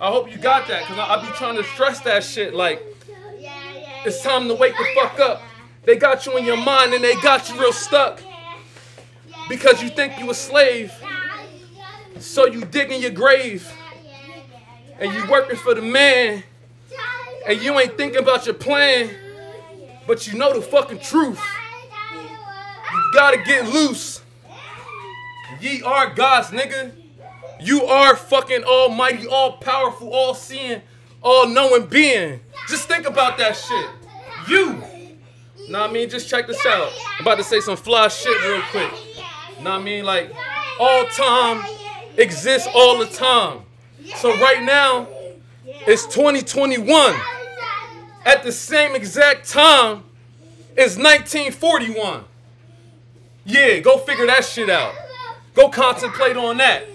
I 0.02 0.10
hope 0.10 0.32
you 0.32 0.36
got 0.36 0.66
that, 0.66 0.82
cause 0.86 0.98
I, 0.98 1.14
I 1.14 1.24
be 1.24 1.32
trying 1.36 1.54
to 1.54 1.62
stress 1.62 2.00
that 2.00 2.24
shit. 2.24 2.54
Like 2.54 2.82
it's 4.04 4.20
time 4.20 4.48
to 4.48 4.54
wake 4.54 4.76
the 4.76 4.84
fuck 4.96 5.20
up. 5.20 5.40
They 5.84 5.94
got 5.94 6.26
you 6.26 6.36
in 6.36 6.44
your 6.44 6.56
mind 6.56 6.92
and 6.92 7.04
they 7.04 7.14
got 7.20 7.48
you 7.48 7.60
real 7.60 7.72
stuck 7.72 8.20
because 9.48 9.80
you 9.80 9.88
think 9.90 10.18
you 10.18 10.28
a 10.28 10.34
slave. 10.34 10.92
So 12.18 12.46
you 12.46 12.64
dig 12.64 12.90
in 12.90 13.00
your 13.00 13.12
grave 13.12 13.72
and 14.98 15.12
you 15.14 15.30
working 15.30 15.56
for 15.56 15.72
the 15.72 15.82
man 15.82 16.42
and 17.46 17.62
you 17.62 17.78
ain't 17.78 17.96
thinking 17.96 18.18
about 18.18 18.44
your 18.44 18.56
plan, 18.56 19.08
but 20.08 20.26
you 20.26 20.36
know 20.36 20.52
the 20.52 20.62
fucking 20.62 20.98
truth. 20.98 21.40
You 22.12 23.10
gotta 23.14 23.40
get 23.44 23.68
loose. 23.68 24.20
Ye 25.60 25.80
are 25.84 26.12
gods, 26.12 26.48
nigga. 26.48 27.01
You 27.62 27.84
are 27.84 28.16
fucking 28.16 28.64
almighty, 28.64 29.26
all 29.26 29.52
powerful, 29.52 30.12
all 30.12 30.34
seeing, 30.34 30.82
all 31.22 31.46
knowing 31.46 31.86
being. 31.86 32.40
Just 32.68 32.88
think 32.88 33.06
about 33.06 33.38
that 33.38 33.56
shit. 33.56 33.88
You. 34.48 34.82
Know 35.68 35.80
what 35.80 35.90
I 35.90 35.92
mean? 35.92 36.10
Just 36.10 36.28
check 36.28 36.48
this 36.48 36.64
out. 36.66 36.92
I'm 37.18 37.24
about 37.24 37.38
to 37.38 37.44
say 37.44 37.60
some 37.60 37.76
fly 37.76 38.08
shit 38.08 38.36
real 38.42 38.62
quick. 38.70 38.90
Know 39.62 39.70
what 39.70 39.80
I 39.80 39.82
mean? 39.82 40.04
Like, 40.04 40.32
all 40.80 41.04
time 41.06 41.64
exists 42.16 42.68
all 42.74 42.98
the 42.98 43.06
time. 43.06 43.60
So 44.16 44.36
right 44.38 44.62
now, 44.62 45.06
it's 45.86 46.04
2021. 46.06 47.14
At 48.24 48.42
the 48.42 48.50
same 48.52 48.96
exact 48.96 49.48
time, 49.48 50.02
it's 50.76 50.96
1941. 50.96 52.24
Yeah, 53.44 53.78
go 53.78 53.98
figure 53.98 54.26
that 54.26 54.44
shit 54.44 54.68
out. 54.68 54.94
Go 55.54 55.68
contemplate 55.68 56.36
on 56.36 56.56
that. 56.56 56.86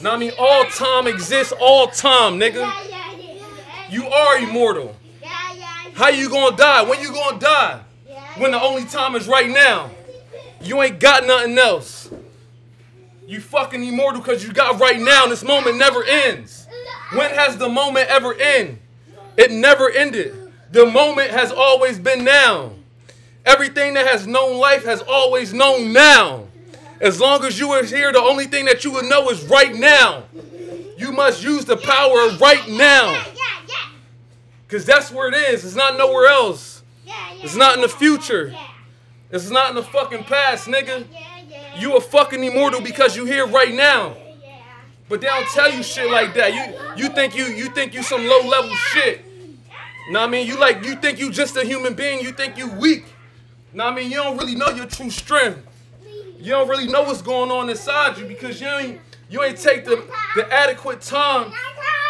What 0.00 0.14
I 0.14 0.16
mean? 0.16 0.32
All 0.38 0.64
time 0.64 1.06
exists 1.06 1.52
all 1.60 1.86
time, 1.88 2.38
nigga. 2.38 2.72
You 3.90 4.06
are 4.06 4.38
immortal. 4.38 4.96
How 5.94 6.08
you 6.08 6.30
gonna 6.30 6.56
die? 6.56 6.82
When 6.82 7.00
you 7.00 7.12
gonna 7.12 7.38
die? 7.38 7.80
When 8.38 8.52
the 8.52 8.62
only 8.62 8.84
time 8.86 9.14
is 9.14 9.28
right 9.28 9.50
now. 9.50 9.90
You 10.62 10.80
ain't 10.80 11.00
got 11.00 11.26
nothing 11.26 11.58
else. 11.58 12.10
You 13.26 13.40
fucking 13.40 13.84
immortal 13.84 14.22
because 14.22 14.42
you 14.42 14.52
got 14.52 14.80
right 14.80 14.98
now. 14.98 15.26
This 15.26 15.44
moment 15.44 15.76
never 15.76 16.02
ends. 16.02 16.66
When 17.12 17.30
has 17.30 17.58
the 17.58 17.68
moment 17.68 18.08
ever 18.08 18.34
end? 18.34 18.78
It 19.36 19.52
never 19.52 19.90
ended. 19.90 20.34
The 20.72 20.86
moment 20.86 21.30
has 21.30 21.52
always 21.52 21.98
been 21.98 22.24
now. 22.24 22.72
Everything 23.44 23.94
that 23.94 24.06
has 24.06 24.26
known 24.26 24.58
life 24.58 24.84
has 24.84 25.02
always 25.02 25.52
known 25.52 25.92
now. 25.92 26.46
As 27.00 27.18
long 27.18 27.44
as 27.44 27.58
you 27.58 27.70
are 27.70 27.82
here, 27.82 28.12
the 28.12 28.20
only 28.20 28.46
thing 28.46 28.66
that 28.66 28.84
you 28.84 28.90
will 28.90 29.08
know 29.08 29.30
is 29.30 29.42
right 29.44 29.74
now. 29.74 30.24
You 30.98 31.12
must 31.12 31.42
use 31.42 31.64
the 31.64 31.78
power 31.78 32.36
right 32.38 32.68
now. 32.68 33.24
Because 34.66 34.84
that's 34.84 35.10
where 35.10 35.28
it 35.28 35.34
is. 35.34 35.64
It's 35.64 35.74
not 35.74 35.96
nowhere 35.96 36.26
else. 36.26 36.82
It's 37.42 37.56
not 37.56 37.74
in 37.74 37.80
the 37.80 37.88
future. 37.88 38.54
It's 39.30 39.50
not 39.50 39.70
in 39.70 39.76
the 39.76 39.82
fucking 39.82 40.24
past, 40.24 40.68
nigga. 40.68 41.06
You 41.78 41.94
are 41.94 42.00
fucking 42.00 42.42
immortal 42.44 42.80
because 42.80 43.16
you 43.16 43.24
here 43.24 43.46
right 43.46 43.72
now. 43.72 44.14
But 45.08 45.20
they 45.20 45.26
don't 45.26 45.48
tell 45.48 45.72
you 45.72 45.82
shit 45.82 46.10
like 46.10 46.34
that. 46.34 46.54
You 46.54 47.02
you 47.02 47.08
think 47.08 47.34
you 47.34 47.46
you 47.46 47.68
think 47.70 47.94
you 47.94 48.02
some 48.02 48.24
low 48.24 48.46
level 48.46 48.74
shit. 48.76 49.24
Know 50.10 50.20
what 50.20 50.28
I 50.28 50.30
mean? 50.30 50.46
You 50.46 50.58
like 50.58 50.84
you 50.84 50.94
think 50.96 51.18
you 51.18 51.30
just 51.30 51.56
a 51.56 51.64
human 51.64 51.94
being. 51.94 52.20
You 52.20 52.30
think 52.30 52.56
you 52.56 52.68
weak. 52.68 53.06
Know 53.72 53.84
what 53.84 53.94
I 53.94 53.96
mean? 53.96 54.10
You 54.10 54.18
don't 54.18 54.36
really 54.36 54.54
know 54.54 54.68
your 54.68 54.86
true 54.86 55.10
strength. 55.10 55.66
You 56.40 56.52
don't 56.52 56.68
really 56.68 56.86
know 56.86 57.02
what's 57.02 57.20
going 57.20 57.50
on 57.50 57.68
inside 57.68 58.16
you 58.16 58.24
because 58.24 58.60
you 58.60 58.66
ain't 58.66 59.00
you 59.28 59.42
ain't 59.42 59.58
take 59.58 59.84
the, 59.84 60.02
the 60.34 60.52
adequate 60.52 61.00
time 61.02 61.52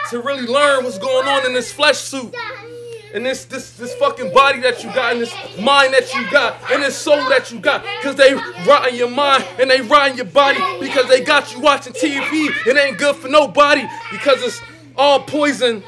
to 0.09 0.21
really 0.21 0.47
learn 0.47 0.85
what's 0.85 0.99
going 0.99 1.29
on 1.29 1.45
in 1.45 1.53
this 1.53 1.73
flesh 1.73 1.99
suit. 1.99 2.35
And 3.13 3.27
this 3.27 3.45
this 3.45 3.73
this 3.73 3.93
fucking 3.97 4.33
body 4.33 4.61
that 4.61 4.85
you 4.85 4.93
got, 4.95 5.13
and 5.13 5.21
this 5.21 5.35
mind 5.59 5.93
that 5.95 6.15
you 6.15 6.31
got, 6.31 6.57
and 6.71 6.81
this 6.81 6.97
soul 6.97 7.29
that 7.29 7.51
you 7.51 7.59
got, 7.59 7.83
because 8.01 8.15
they 8.15 8.35
rot 8.65 8.89
in 8.89 8.95
your 8.95 9.11
mind 9.11 9.45
and 9.59 9.69
they 9.69 9.81
rot 9.81 10.11
in 10.11 10.17
your 10.17 10.27
body 10.27 10.61
because 10.81 11.09
they 11.09 11.23
got 11.23 11.53
you 11.53 11.61
watching 11.61 11.93
TV. 11.93 12.51
It 12.67 12.77
ain't 12.77 12.99
good 12.99 13.17
for 13.17 13.27
nobody 13.27 13.83
because 14.13 14.41
it's 14.43 14.61
all 14.97 15.21
poison. 15.25 15.83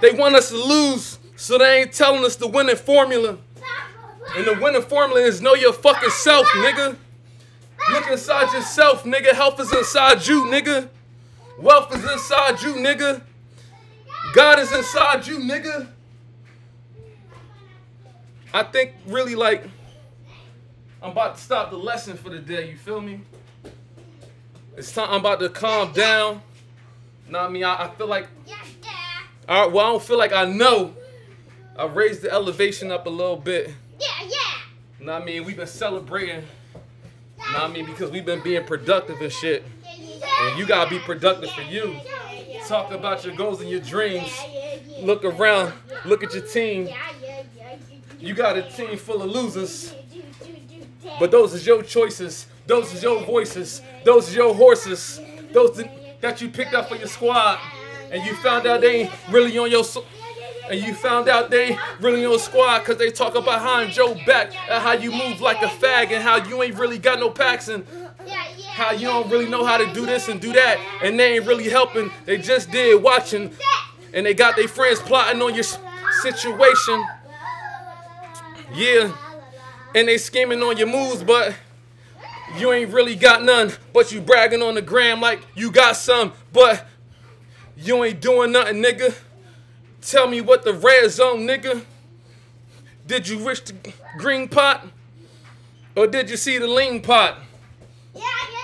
They 0.00 0.12
want 0.12 0.36
us 0.36 0.50
to 0.50 0.56
lose, 0.56 1.18
so 1.34 1.58
they 1.58 1.80
ain't 1.80 1.92
telling 1.92 2.24
us 2.24 2.36
the 2.36 2.46
winning 2.46 2.76
formula. 2.76 3.38
And 4.36 4.46
the 4.46 4.54
winning 4.60 4.82
formula 4.82 5.20
is 5.20 5.40
know 5.40 5.54
your 5.54 5.72
fucking 5.72 6.10
self, 6.10 6.46
nigga. 6.48 6.96
Look 7.92 8.08
inside 8.08 8.52
yourself, 8.52 9.04
nigga. 9.04 9.32
Health 9.32 9.60
is 9.60 9.72
inside 9.72 10.26
you, 10.26 10.44
nigga. 10.44 10.88
Wealth 11.58 11.94
is 11.94 12.02
inside 12.10 12.60
you, 12.62 12.74
nigga. 12.74 13.22
God 14.34 14.58
is 14.58 14.72
inside 14.72 15.26
you, 15.26 15.38
nigga. 15.38 15.88
I 18.52 18.62
think 18.62 18.92
really 19.06 19.34
like 19.34 19.64
I'm 21.02 21.10
about 21.10 21.36
to 21.36 21.42
stop 21.42 21.70
the 21.70 21.76
lesson 21.76 22.16
for 22.16 22.30
the 22.30 22.38
day, 22.38 22.70
you 22.70 22.76
feel 22.76 23.00
me? 23.00 23.20
It's 24.76 24.92
time 24.92 25.08
I'm 25.10 25.20
about 25.20 25.40
to 25.40 25.48
calm 25.48 25.92
down. 25.92 26.42
Know 27.28 27.40
what 27.40 27.48
I 27.48 27.52
mean? 27.52 27.64
I, 27.64 27.84
I 27.84 27.88
feel 27.90 28.06
like 28.06 28.28
all 29.48 29.62
right, 29.62 29.72
well, 29.72 29.86
I 29.86 29.90
don't 29.90 30.02
feel 30.02 30.18
like 30.18 30.32
I 30.32 30.44
know. 30.44 30.92
I 31.78 31.84
raised 31.86 32.22
the 32.22 32.32
elevation 32.32 32.90
up 32.90 33.06
a 33.06 33.10
little 33.10 33.36
bit. 33.36 33.72
Yeah, 34.00 34.06
yeah. 34.26 34.36
Know 34.98 35.12
what 35.12 35.22
I 35.22 35.24
mean? 35.24 35.44
We've 35.44 35.56
been 35.56 35.68
celebrating. 35.68 36.42
Know 37.38 37.44
what 37.52 37.70
I 37.70 37.72
mean? 37.72 37.86
Because 37.86 38.10
we've 38.10 38.24
been 38.26 38.42
being 38.42 38.64
productive 38.64 39.20
and 39.20 39.32
shit. 39.32 39.64
And 40.40 40.58
you 40.58 40.66
gotta 40.66 40.90
be 40.90 40.98
productive 40.98 41.50
for 41.50 41.62
you. 41.62 41.96
Talk 42.66 42.92
about 42.92 43.24
your 43.24 43.34
goals 43.36 43.60
and 43.60 43.70
your 43.70 43.80
dreams. 43.80 44.30
Look 45.00 45.24
around. 45.24 45.72
Look 46.04 46.24
at 46.24 46.32
your 46.34 46.42
team. 46.42 46.88
You 48.18 48.34
got 48.34 48.56
a 48.56 48.62
team 48.62 48.96
full 48.96 49.22
of 49.22 49.30
losers. 49.30 49.94
But 51.20 51.30
those 51.30 51.54
is 51.54 51.66
your 51.66 51.82
choices. 51.82 52.46
Those 52.66 52.92
is 52.92 53.02
your 53.02 53.22
voices. 53.24 53.82
Those 54.04 54.28
is 54.28 54.34
your 54.34 54.54
horses. 54.54 55.20
Those 55.52 55.82
that 56.20 56.40
you 56.40 56.48
picked 56.48 56.74
up 56.74 56.88
for 56.88 56.96
your 56.96 57.08
squad. 57.08 57.58
And 58.10 58.24
you 58.24 58.34
found 58.36 58.66
out 58.66 58.80
they 58.80 59.02
ain't 59.02 59.12
really 59.30 59.56
on 59.58 59.70
your 59.70 59.84
so- 59.84 60.04
and 60.70 60.80
you 60.80 60.94
found 60.94 61.28
out 61.28 61.50
they 61.50 61.68
ain't 61.68 61.80
really 62.00 62.24
on 62.26 62.38
squad 62.38 62.80
because 62.80 62.96
they 62.96 63.10
talk 63.10 63.34
behind 63.34 63.92
Joe 63.92 64.14
back 64.26 64.52
and 64.70 64.82
how 64.82 64.92
you 64.92 65.10
move 65.10 65.40
like 65.40 65.62
a 65.62 65.66
fag 65.66 66.10
and 66.10 66.22
how 66.22 66.44
you 66.44 66.62
ain't 66.62 66.76
really 66.76 66.98
got 66.98 67.18
no 67.18 67.30
packs 67.30 67.68
and 67.68 67.86
how 68.70 68.92
you 68.92 69.06
don't 69.06 69.30
really 69.30 69.48
know 69.48 69.64
how 69.64 69.76
to 69.76 69.92
do 69.94 70.04
this 70.06 70.28
and 70.28 70.40
do 70.40 70.52
that 70.52 70.78
and 71.02 71.18
they 71.18 71.36
ain't 71.36 71.46
really 71.46 71.68
helping. 71.68 72.10
They 72.24 72.38
just 72.38 72.70
did 72.70 73.02
watching 73.02 73.52
and 74.12 74.26
they 74.26 74.34
got 74.34 74.56
their 74.56 74.68
friends 74.68 75.00
plotting 75.00 75.40
on 75.42 75.54
your 75.54 75.64
situation. 76.22 77.04
Yeah, 78.74 79.16
and 79.94 80.08
they 80.08 80.18
scheming 80.18 80.62
on 80.62 80.76
your 80.76 80.88
moves, 80.88 81.22
but 81.22 81.54
you 82.58 82.72
ain't 82.72 82.92
really 82.92 83.14
got 83.14 83.42
none. 83.42 83.72
But 83.92 84.12
you 84.12 84.20
bragging 84.20 84.62
on 84.62 84.74
the 84.74 84.82
gram 84.82 85.20
like 85.20 85.40
you 85.54 85.70
got 85.70 85.96
some, 85.96 86.32
but 86.52 86.86
you 87.76 88.02
ain't 88.04 88.20
doing 88.20 88.52
nothing, 88.52 88.82
nigga. 88.82 89.14
Tell 90.02 90.28
me 90.28 90.40
what 90.40 90.64
the 90.64 90.72
red 90.72 91.10
zone, 91.10 91.40
nigga. 91.46 91.82
Did 93.06 93.28
you 93.28 93.38
wish 93.38 93.60
the 93.60 93.74
green 94.18 94.48
pot? 94.48 94.86
Or 95.96 96.06
did 96.06 96.28
you 96.28 96.36
see 96.36 96.58
the 96.58 96.66
lean 96.66 97.00
pot? 97.00 97.38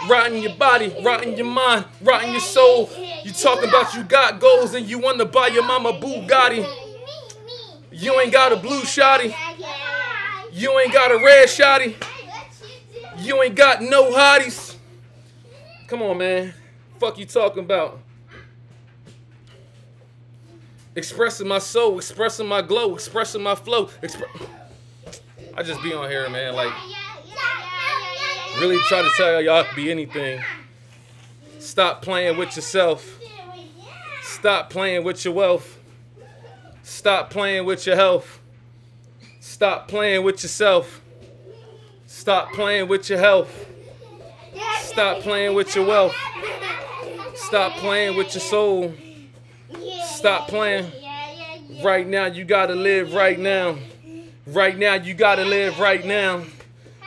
Rotting 0.08 0.42
your 0.42 0.54
body, 0.56 0.94
rotting 1.02 1.36
your 1.36 1.46
mind, 1.46 1.84
rotting 2.02 2.32
your 2.32 2.40
soul. 2.40 2.90
You 3.24 3.32
talking 3.32 3.68
about 3.68 3.94
you 3.94 4.02
got 4.02 4.40
goals 4.40 4.74
and 4.74 4.86
you 4.86 4.98
want 4.98 5.18
to 5.18 5.24
buy 5.24 5.46
your 5.48 5.64
mama 5.64 5.92
Bugatti. 5.92 6.66
You 7.92 8.18
ain't 8.20 8.32
got 8.32 8.52
a 8.52 8.56
blue 8.56 8.80
shotty. 8.82 9.34
You 10.52 10.78
ain't 10.80 10.92
got 10.92 11.12
a 11.12 11.16
red 11.16 11.48
shotty. 11.48 11.94
You 13.18 13.42
ain't 13.42 13.54
got 13.54 13.80
no 13.80 14.10
hotties. 14.10 14.76
Come 15.86 16.02
on, 16.02 16.18
man. 16.18 16.52
Fuck 16.98 17.18
you 17.18 17.26
talking 17.26 17.64
about? 17.64 18.00
Expressing 20.94 21.48
my 21.48 21.58
soul, 21.58 21.96
expressing 21.98 22.46
my 22.46 22.60
glow, 22.60 22.94
expressing 22.94 23.42
my 23.42 23.54
flow. 23.54 23.86
Expre- 24.02 24.46
I 25.56 25.62
just 25.62 25.82
be 25.82 25.94
on 25.94 26.10
here, 26.10 26.28
man. 26.28 26.54
Like, 26.54 26.72
really 28.60 28.78
try 28.88 29.02
to 29.02 29.10
tell 29.16 29.40
y'all 29.40 29.64
can 29.64 29.74
be 29.74 29.90
anything. 29.90 30.42
Stop 31.58 32.02
playing 32.02 32.36
with 32.36 32.56
yourself. 32.56 33.18
Stop 34.22 34.70
playing 34.70 35.04
with 35.04 35.24
your 35.24 35.32
wealth. 35.32 35.78
Stop 36.82 37.30
playing 37.30 37.64
with 37.64 37.86
your 37.86 37.96
health. 37.96 38.40
Stop 39.40 39.88
playing 39.88 40.24
with 40.24 40.42
yourself. 40.42 41.00
Stop 42.06 42.52
playing 42.52 42.88
with 42.88 43.08
your 43.08 43.18
health. 43.18 43.66
Stop 44.80 45.20
playing 45.20 45.54
with 45.54 45.74
your 45.74 45.86
wealth. 45.86 46.14
Stop 47.34 47.72
playing 47.74 48.16
with 48.16 48.34
your 48.34 48.42
soul. 48.42 48.94
Stop 50.22 50.46
playing. 50.46 50.88
Right 51.82 52.06
now, 52.06 52.26
you 52.26 52.44
gotta 52.44 52.76
live 52.76 53.12
right 53.12 53.36
now. 53.36 53.76
Right 54.46 54.78
now, 54.78 54.94
you 54.94 55.14
gotta 55.14 55.44
live 55.44 55.80
right 55.80 56.04
now. 56.04 56.44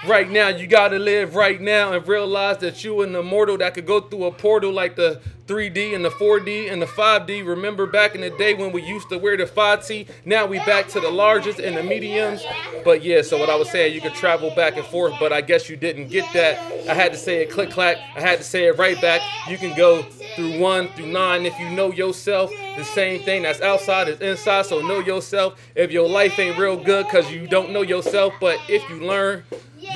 Right 0.06 0.30
now, 0.30 0.49
you 0.49 0.67
gotta 0.67 0.99
live 0.99 1.34
right 1.34 1.62
now 1.62 1.93
and 1.93 2.06
realize 2.06 2.58
that 2.58 2.84
you 2.84 3.04
an 3.04 3.15
immortal 3.15 3.58
that 3.60 3.73
could 3.73 3.86
go 3.86 4.01
through 4.01 4.25
a 4.25 4.34
portal 4.34 4.73
like 4.73 4.97
the 4.97 5.21
3D 5.47 5.93
and 5.93 6.03
the 6.03 6.10
4D 6.10 6.71
and 6.71 6.81
the 6.81 6.88
5D. 6.88 7.45
Remember 7.45 7.86
back 7.86 8.15
in 8.15 8.21
the 8.21 8.31
day 8.31 8.55
when 8.55 8.71
we 8.71 8.81
used 8.81 9.10
to 9.10 9.17
wear 9.17 9.38
the 9.38 9.45
5T? 9.45 10.08
Now 10.25 10.45
we 10.47 10.58
back 10.60 10.88
to 10.89 10.99
the 10.99 11.10
largest 11.10 11.60
and 11.60 11.77
the 11.77 11.84
mediums. 11.84 12.43
But 12.84 13.03
yeah, 13.03 13.21
so 13.21 13.38
what 13.38 13.49
I 13.49 13.55
was 13.55 13.69
saying, 13.69 13.93
you 13.93 14.01
could 14.01 14.15
travel 14.15 14.53
back 14.55 14.75
and 14.75 14.86
forth, 14.86 15.13
but 15.19 15.31
I 15.31 15.41
guess 15.41 15.69
you 15.69 15.75
didn't 15.75 16.08
get 16.08 16.25
that. 16.34 16.58
I 16.89 16.95
had 16.95 17.12
to 17.12 17.17
say 17.17 17.43
it 17.43 17.51
click 17.51 17.69
clack. 17.69 17.97
I 18.15 18.21
had 18.21 18.39
to 18.39 18.43
say 18.43 18.65
it 18.65 18.77
right 18.77 18.99
back. 18.99 19.21
You 19.47 19.58
can 19.58 19.77
go 19.77 20.01
through 20.36 20.60
one 20.60 20.88
through 20.89 21.08
nine 21.08 21.45
if 21.45 21.58
you 21.60 21.69
know 21.69 21.91
yourself. 21.91 22.49
The 22.77 22.84
same 22.84 23.21
thing 23.21 23.43
that's 23.43 23.62
outside 23.62 24.08
is 24.08 24.19
inside, 24.21 24.65
so 24.65 24.81
know 24.81 24.99
yourself. 24.99 25.62
If 25.75 25.91
your 25.91 26.10
life 26.10 26.39
ain't 26.39 26.58
real 26.58 26.77
good 26.77 27.05
because 27.05 27.31
you 27.31 27.47
don't 27.47 27.71
know 27.71 27.84
yourself, 27.84 28.34
but 28.41 28.60
if 28.67 28.88
you 28.89 28.95
learn, 28.97 29.43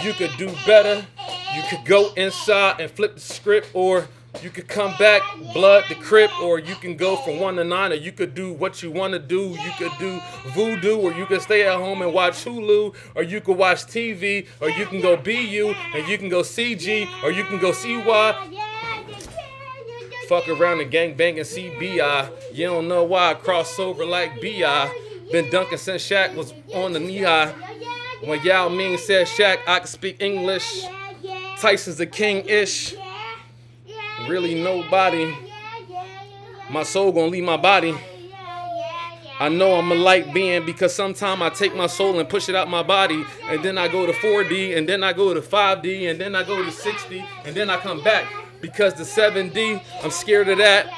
you 0.03 0.13
could 0.13 0.31
do 0.37 0.53
better. 0.65 1.05
You 1.55 1.63
could 1.69 1.85
go 1.85 2.13
inside 2.13 2.79
and 2.79 2.91
flip 2.91 3.15
the 3.15 3.21
script, 3.21 3.69
or 3.73 4.07
you 4.41 4.49
could 4.49 4.67
come 4.67 4.93
back, 4.97 5.21
blood 5.53 5.83
the 5.89 5.95
crip, 5.95 6.31
or 6.41 6.59
you 6.59 6.75
can 6.75 6.95
go 6.95 7.15
from 7.17 7.39
one 7.39 7.55
to 7.55 7.63
nine, 7.63 7.91
or 7.91 7.95
you 7.95 8.11
could 8.11 8.33
do 8.33 8.53
what 8.53 8.81
you 8.81 8.91
want 8.91 9.13
to 9.13 9.19
do. 9.19 9.49
You 9.49 9.71
could 9.77 9.91
do 9.99 10.19
voodoo, 10.53 10.97
or 10.97 11.13
you 11.13 11.25
could 11.25 11.41
stay 11.41 11.67
at 11.67 11.77
home 11.77 12.01
and 12.01 12.13
watch 12.13 12.45
Hulu, 12.45 12.95
or 13.15 13.23
you 13.23 13.41
could 13.41 13.57
watch 13.57 13.85
TV, 13.85 14.47
or 14.61 14.69
you 14.69 14.85
can 14.85 15.01
go 15.01 15.17
BU, 15.17 15.73
and 15.93 16.07
you 16.07 16.17
can 16.17 16.29
go 16.29 16.41
CG, 16.41 17.07
or 17.23 17.31
you 17.31 17.43
can 17.43 17.59
go 17.59 17.71
CY. 17.71 18.35
Fuck 20.27 20.47
around 20.47 20.79
and 20.79 20.91
gang 20.91 21.15
bang 21.15 21.39
and 21.39 21.47
CBI. 21.47 22.53
You 22.53 22.67
don't 22.67 22.87
know 22.87 23.03
why 23.03 23.31
I 23.31 23.33
cross 23.33 23.79
over 23.79 24.05
like 24.05 24.39
BI. 24.39 24.91
Been 25.31 25.49
dunking 25.49 25.79
since 25.79 26.07
Shaq 26.07 26.35
was 26.35 26.53
on 26.73 26.93
the 26.93 26.99
knee 26.99 27.23
high. 27.23 27.53
When 28.23 28.41
Yao 28.43 28.69
Ming 28.69 28.97
said 28.97 29.27
Shaq, 29.27 29.57
I 29.67 29.79
can 29.79 29.87
speak 29.87 30.21
English. 30.21 30.85
Tyson's 31.57 31.97
the 31.97 32.05
king 32.05 32.45
ish. 32.47 32.95
Really 34.29 34.61
nobody. 34.61 35.35
My 36.69 36.83
soul 36.83 37.11
gonna 37.11 37.27
leave 37.27 37.43
my 37.43 37.57
body. 37.57 37.97
I 39.39 39.49
know 39.49 39.73
I'm 39.73 39.91
a 39.91 39.95
light 39.95 40.33
being 40.33 40.67
because 40.67 40.93
sometimes 40.93 41.41
I 41.41 41.49
take 41.49 41.75
my 41.75 41.87
soul 41.87 42.19
and 42.19 42.29
push 42.29 42.47
it 42.47 42.53
out 42.53 42.69
my 42.69 42.83
body, 42.83 43.25
and 43.45 43.63
then 43.63 43.79
I 43.79 43.87
go 43.87 44.05
to 44.05 44.11
4D, 44.11 44.77
and 44.77 44.87
then 44.87 45.03
I 45.03 45.13
go 45.13 45.33
to 45.33 45.41
5D, 45.41 46.11
and 46.11 46.21
then 46.21 46.35
I 46.35 46.43
go 46.43 46.63
to 46.63 46.69
6D, 46.69 47.25
and 47.45 47.55
then 47.55 47.71
I 47.71 47.77
come 47.77 48.03
back 48.03 48.25
because 48.61 48.93
the 48.93 49.03
7D, 49.03 49.81
I'm 50.03 50.11
scared 50.11 50.47
of 50.49 50.59
that. 50.59 50.93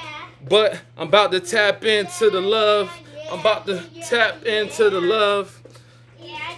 But 0.50 0.82
I'm 0.98 1.08
about 1.08 1.32
to 1.32 1.40
tap 1.40 1.86
into 1.86 2.30
the 2.30 2.42
love. 2.42 2.92
I'm 3.32 3.40
about 3.40 3.66
to 3.68 3.82
tap 4.10 4.44
into 4.44 4.90
the 4.90 5.00
love 5.00 5.62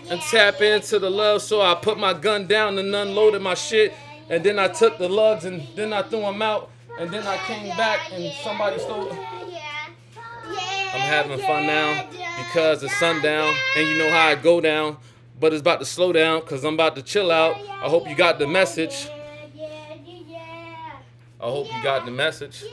and 0.10 0.20
tap 0.22 0.62
into 0.62 0.98
the 0.98 1.10
love. 1.12 1.44
So 1.44 1.62
I 1.62 1.76
put 1.76 2.00
my 2.00 2.14
gun 2.14 2.48
down 2.48 2.80
and 2.80 2.96
unloaded 2.96 3.44
my 3.44 3.54
shit. 3.54 3.94
And 4.34 4.44
then 4.44 4.58
I 4.58 4.68
took 4.68 4.98
the 4.98 5.08
lugs 5.08 5.46
and 5.46 5.62
then 5.76 5.94
I 5.94 6.02
threw 6.02 6.22
them 6.22 6.42
out. 6.42 6.72
And 7.00 7.12
then 7.12 7.22
I 7.28 7.38
came 7.46 7.70
back 7.78 8.12
and 8.12 8.34
somebody 8.44 8.80
stole 8.80 9.06
them. 9.06 9.20
I'm 10.48 11.02
having 11.02 11.38
fun 11.38 11.68
now 11.68 12.08
because 12.38 12.82
it's 12.82 12.98
sundown 12.98 13.54
and 13.78 13.88
you 13.88 13.96
know 13.96 14.10
how 14.10 14.30
I 14.30 14.34
go 14.34 14.60
down. 14.60 14.98
But 15.40 15.54
it's 15.54 15.62
about 15.62 15.82
to 15.82 15.86
slow 15.86 16.12
down 16.12 16.40
because 16.40 16.64
I'm 16.64 16.74
about 16.74 16.96
to 16.96 17.04
chill 17.04 17.30
out. 17.32 17.58
I 17.70 17.88
hope 17.88 18.10
you 18.10 18.16
got 18.16 18.40
the 18.40 18.48
message. 18.48 19.08
I 21.40 21.46
hope 21.46 21.68
you 21.72 21.84
got 21.84 22.06
the 22.06 22.12
message. 22.12 22.64